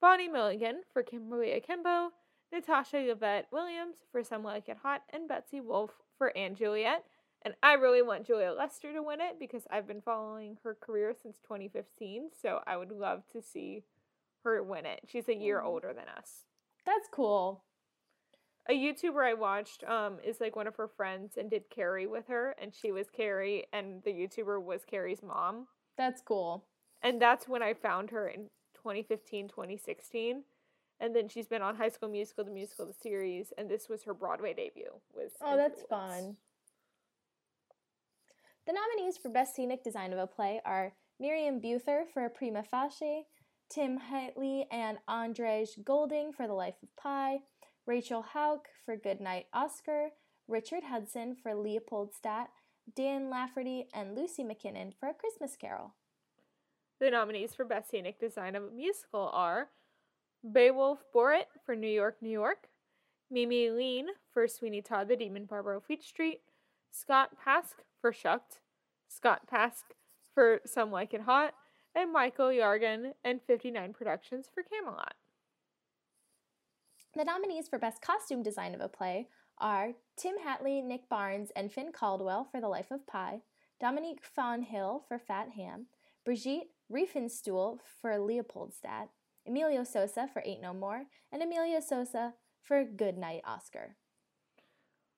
[0.00, 2.12] Bonnie Milligan for Kimberly Akimbo,
[2.52, 7.04] Natasha Yvette Williams for Some Like It Hot, and Betsy Wolfe for & Juliet.
[7.42, 11.14] And I really want Julia Lester to win it because I've been following her career
[11.14, 13.84] since 2015, so I would love to see
[14.44, 15.00] her win it.
[15.06, 15.64] She's a year Mhm.
[15.64, 16.46] older than us.
[16.84, 17.64] That's cool.
[18.68, 22.28] A YouTuber I watched um is like one of her friends and did Carrie with
[22.28, 25.66] her, and she was Carrie, and the YouTuber was Carrie's mom.
[25.96, 26.64] That's cool.
[27.02, 30.44] And that's when I found her in 2015, 2016.
[31.00, 34.04] And then she's been on High School Musical, the musical, the series, and this was
[34.04, 34.92] her Broadway debut.
[35.14, 36.36] Was Oh, that's fun.
[38.66, 43.26] The nominees for Best Scenic Design of a Play are Miriam Buether for Prima Facie,
[43.70, 47.40] Tim Hatley and Andrzej Goulding for The Life of Pi,
[47.86, 50.10] Rachel Hauck for Goodnight Oscar,
[50.48, 52.48] Richard Hudson for Leopoldstadt,
[52.94, 55.94] Dane Laffrey and Lucy Mackinnon for A Christmas Carol.
[57.00, 59.68] The nominees for Best Scenic Design of a Musical are
[60.42, 62.68] Beowulf Boritt for New York, New York,
[63.30, 66.40] Mimi Lien for Sweeney Todd, The Demon Barber of Fleet Street,
[66.90, 68.60] Scott Pask for Shucked,
[69.08, 69.82] Scott Pask
[70.34, 71.54] for Some Like It Hot,
[71.94, 75.14] and Michael Yeargan and 59 Productions for Camelot.
[77.16, 79.28] The nominees for Best Costume Design of a Play
[79.58, 83.42] are Tim Hatley, Nick Barnes, and Finn Caldwell for The Life of Pi,
[83.80, 85.86] Dominique Fawnhill for Fat Ham,
[86.24, 89.10] Brigitte Reiffenstuel for Leopoldstadt,
[89.46, 93.94] Emilio Sosa for Ain't No Mo, and Emilio Sosa for Good Night Oscar.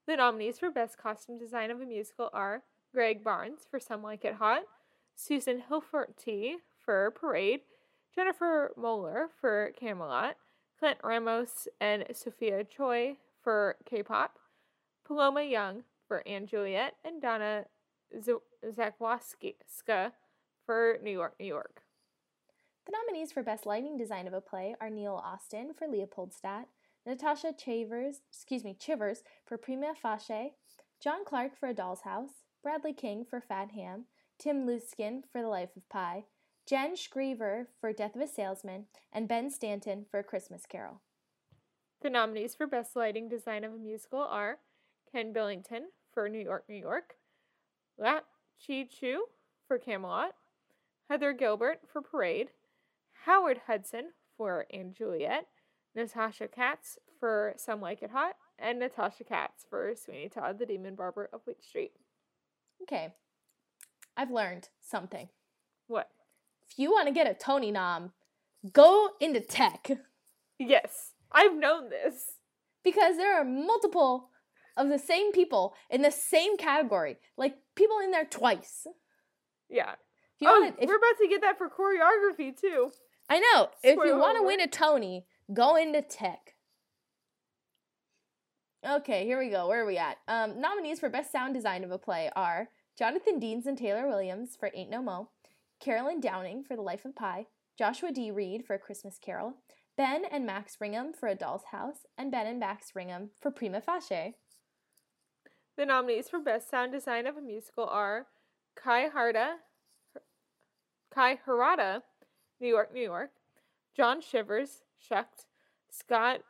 [0.06, 2.62] The nominees for Best Costume Design of a Musical are
[2.92, 4.64] Gregg Barnes for Some Like It Hot,
[5.14, 7.60] Susan Hilferty for Parade,
[8.14, 10.36] Jennifer Moeller for Camelot,
[10.78, 14.38] Clint Ramos and Sophia Choi for K-pop,
[15.04, 17.64] Paloma Young for & Juliet, and Donna
[18.22, 18.34] Z-
[18.64, 20.12] Zakowska
[20.64, 21.82] for New York, New York.
[22.84, 26.68] The nominees for Best Lighting Design of a Play are Neil Austin for Leopoldstadt,
[27.04, 30.52] Natasha Chivers, excuse me, Chivers for Prima Facie,
[31.00, 34.06] John Clark for A Doll's House, Bradley King for Fat Ham,
[34.38, 36.24] Tim Lutkin for The Life of Pi,
[36.66, 41.00] Jen Schriever for Death of a Salesman, and Ben Stanton for A Christmas Carol.
[42.02, 44.58] The nominees for Best Lighting Design of a Musical are
[45.12, 47.14] Ken Billington for New York, New York,
[47.96, 48.24] Lap
[48.66, 49.26] Chi Chu
[49.68, 50.34] for Camelot,
[51.08, 52.50] Heather Gilbert for Parade,
[53.26, 55.46] Howard Hudson for And Juliet,
[55.94, 60.96] Natasha Katz for Some Like It Hot, and Natasha Katz for Sweeney Todd, the Demon
[60.96, 61.92] Barber of Fleet Street.
[62.82, 63.14] Okay,
[64.16, 65.28] I've learned something.
[65.86, 66.10] What?
[66.70, 68.12] If you want to get a Tony nom,
[68.72, 69.90] go into tech
[70.58, 72.38] Yes, I've known this.
[72.82, 74.30] because there are multiple
[74.76, 78.86] of the same people in the same category, like people in there twice.
[79.68, 79.94] Yeah.
[80.42, 82.90] Oh, want to, if, we're about to get that for choreography too.
[83.28, 83.68] I know.
[83.82, 86.54] If you want to win a Tony, go into tech.
[88.86, 89.66] Okay, here we go.
[89.68, 90.18] Where are we at?
[90.28, 94.56] Um, nominees for best sound design of a play are Jonathan Deans and Taylor Williams
[94.58, 95.30] for Ain't No Mo,
[95.80, 97.46] Carolyn Downing for The Life of Pi,
[97.78, 98.30] Joshua D.
[98.30, 99.54] Reed for A Christmas Carol,
[99.96, 103.80] Ben and Max Ringham for A Doll's House, and Ben and Max Ringham for Prima
[103.80, 104.34] Facie.
[105.76, 108.26] The nominees for Best Sound Design of a Musical are
[108.74, 109.56] Kai Harda,
[111.14, 112.02] Kai Harada,
[112.60, 113.30] New York, New York,
[113.94, 115.46] John Shivers, Shucked,
[115.90, 116.40] Scott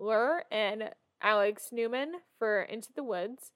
[0.00, 0.90] Lehrer and
[1.22, 3.52] Alex Neumann for Into the Woods,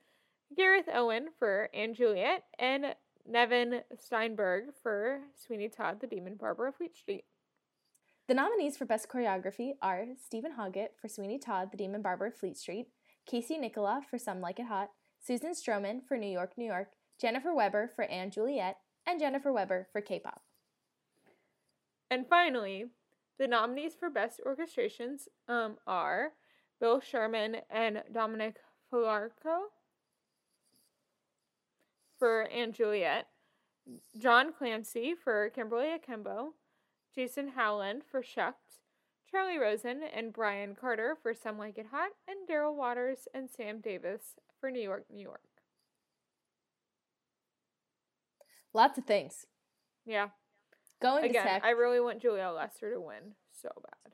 [0.56, 2.94] Gareth Owen for & Juliet, and
[3.26, 7.24] Nevin Steinberg for Sweeney Todd, the Demon Barber of Fleet Street.
[8.28, 12.36] The nominees for Best Choreography are Steven Hoggett for Sweeney Todd, The Demon Barber of
[12.36, 12.86] Fleet Street,
[13.26, 14.90] Casey Nicholaw for Some Like It Hot,
[15.20, 19.88] Susan Stroman for New York, New York, Jennifer Weber for & Juliet, and Jennifer Weber
[19.92, 20.42] for K-pop.
[22.10, 22.86] And finally,
[23.38, 26.32] the nominees for Best Orchestrations um, are
[26.80, 28.56] Bill Sherman and Dominic
[28.92, 29.62] Fallacaro
[32.22, 33.26] for & Juliet,
[34.16, 36.54] John Clancy for Kimberly Akimbo,
[37.12, 38.78] Jason Howland for Shucked,
[39.28, 43.80] Charlie Rosen and Bryan Carter for Some Like It Hot, and Daryl Waters and Sam
[43.80, 45.40] Davis for New York, New York.
[48.72, 49.46] Lots of things.
[50.06, 50.28] Yeah.
[51.00, 51.64] Going Again, tech.
[51.64, 54.12] I really want Julia Lester to win so bad.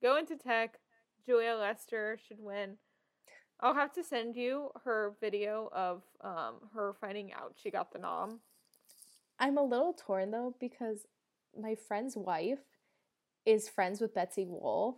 [0.00, 0.78] Go into tech.
[1.26, 2.76] Julia Lester should win.
[3.64, 7.98] I'll have to send you her video of um her finding out she got the
[7.98, 8.40] nom.
[9.38, 11.06] I'm a little torn though because
[11.58, 12.58] my friend's wife
[13.46, 14.96] is friends with Betsy Wolfe,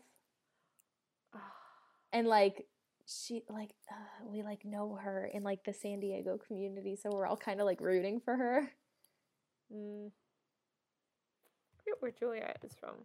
[2.13, 2.67] and like
[3.07, 7.27] she like uh, we like know her in like the San Diego community, so we're
[7.27, 8.69] all kind of like rooting for her.
[9.73, 10.09] Mm.
[10.09, 12.97] I forget where Julia is from.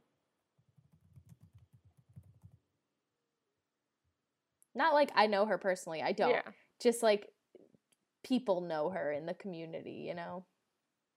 [4.75, 6.01] Not like I know her personally.
[6.01, 6.31] I don't.
[6.31, 6.41] Yeah.
[6.81, 7.27] Just like
[8.23, 10.45] people know her in the community, you know.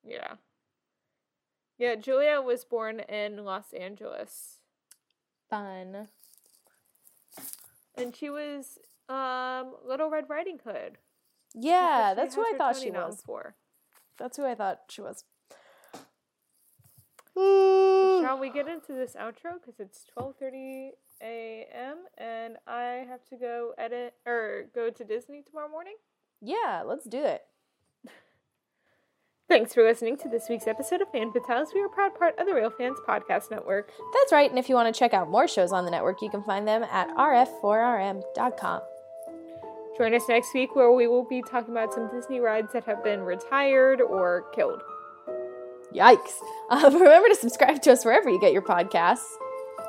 [0.04, 0.34] Yeah.
[1.78, 4.58] Yeah, Julia was born in Los Angeles.
[5.50, 6.08] Fun.
[7.96, 8.78] And she was
[9.08, 10.98] um Little Red Riding Hood.
[11.54, 13.22] Yeah, She that's who I thought she was.
[13.24, 13.54] for.
[14.18, 15.24] That's who I thought she was.
[17.36, 19.54] Shall we get into this outro?
[19.60, 20.92] Because it's twelve thirty
[21.24, 21.96] a.m.
[22.18, 25.94] and I have to go edit or go to Disney tomorrow morning.
[26.40, 27.42] Yeah, let's do it.
[29.48, 31.68] Thanks for listening to this week's episode of Fan Fatales.
[31.74, 33.90] We are a proud part of the Real Fans Podcast Network.
[34.14, 36.30] That's right, and if you want to check out more shows on the network, you
[36.30, 38.80] can find them at rf4rm.com.
[39.98, 43.04] Join us next week where we will be talking about some Disney rides that have
[43.04, 44.82] been retired or killed.
[45.94, 46.32] Yikes.
[46.70, 49.26] Uh, remember to subscribe to us wherever you get your podcasts.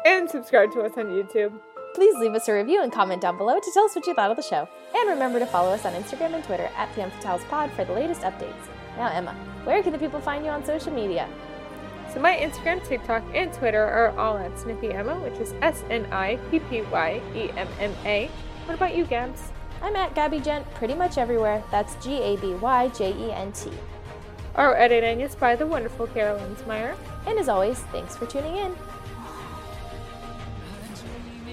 [0.05, 1.51] And subscribe to us on YouTube.
[1.95, 4.29] Please leave us a review and comment down below to tell us what you thought
[4.29, 4.69] of the show.
[4.95, 8.67] And remember to follow us on Instagram and Twitter at PMFatalesPod for the latest updates.
[8.97, 9.33] Now, Emma,
[9.63, 11.27] where can the people find you on social media?
[12.13, 16.05] So my Instagram, TikTok, and Twitter are all at Snippy Emma, which is S N
[16.11, 18.29] I P P Y E M M A.
[18.65, 19.51] What about you, Gabs?
[19.81, 21.63] I'm at Gaby Jent pretty much everywhere.
[21.71, 23.71] That's G A B Y J E N T.
[24.53, 26.95] Our editing is by the wonderful Carolyn Meyer.
[27.25, 28.75] And as always, thanks for tuning in.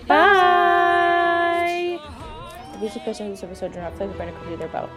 [0.07, 1.99] Bye.
[2.73, 4.91] The music person whose episode do not play the computer their boat.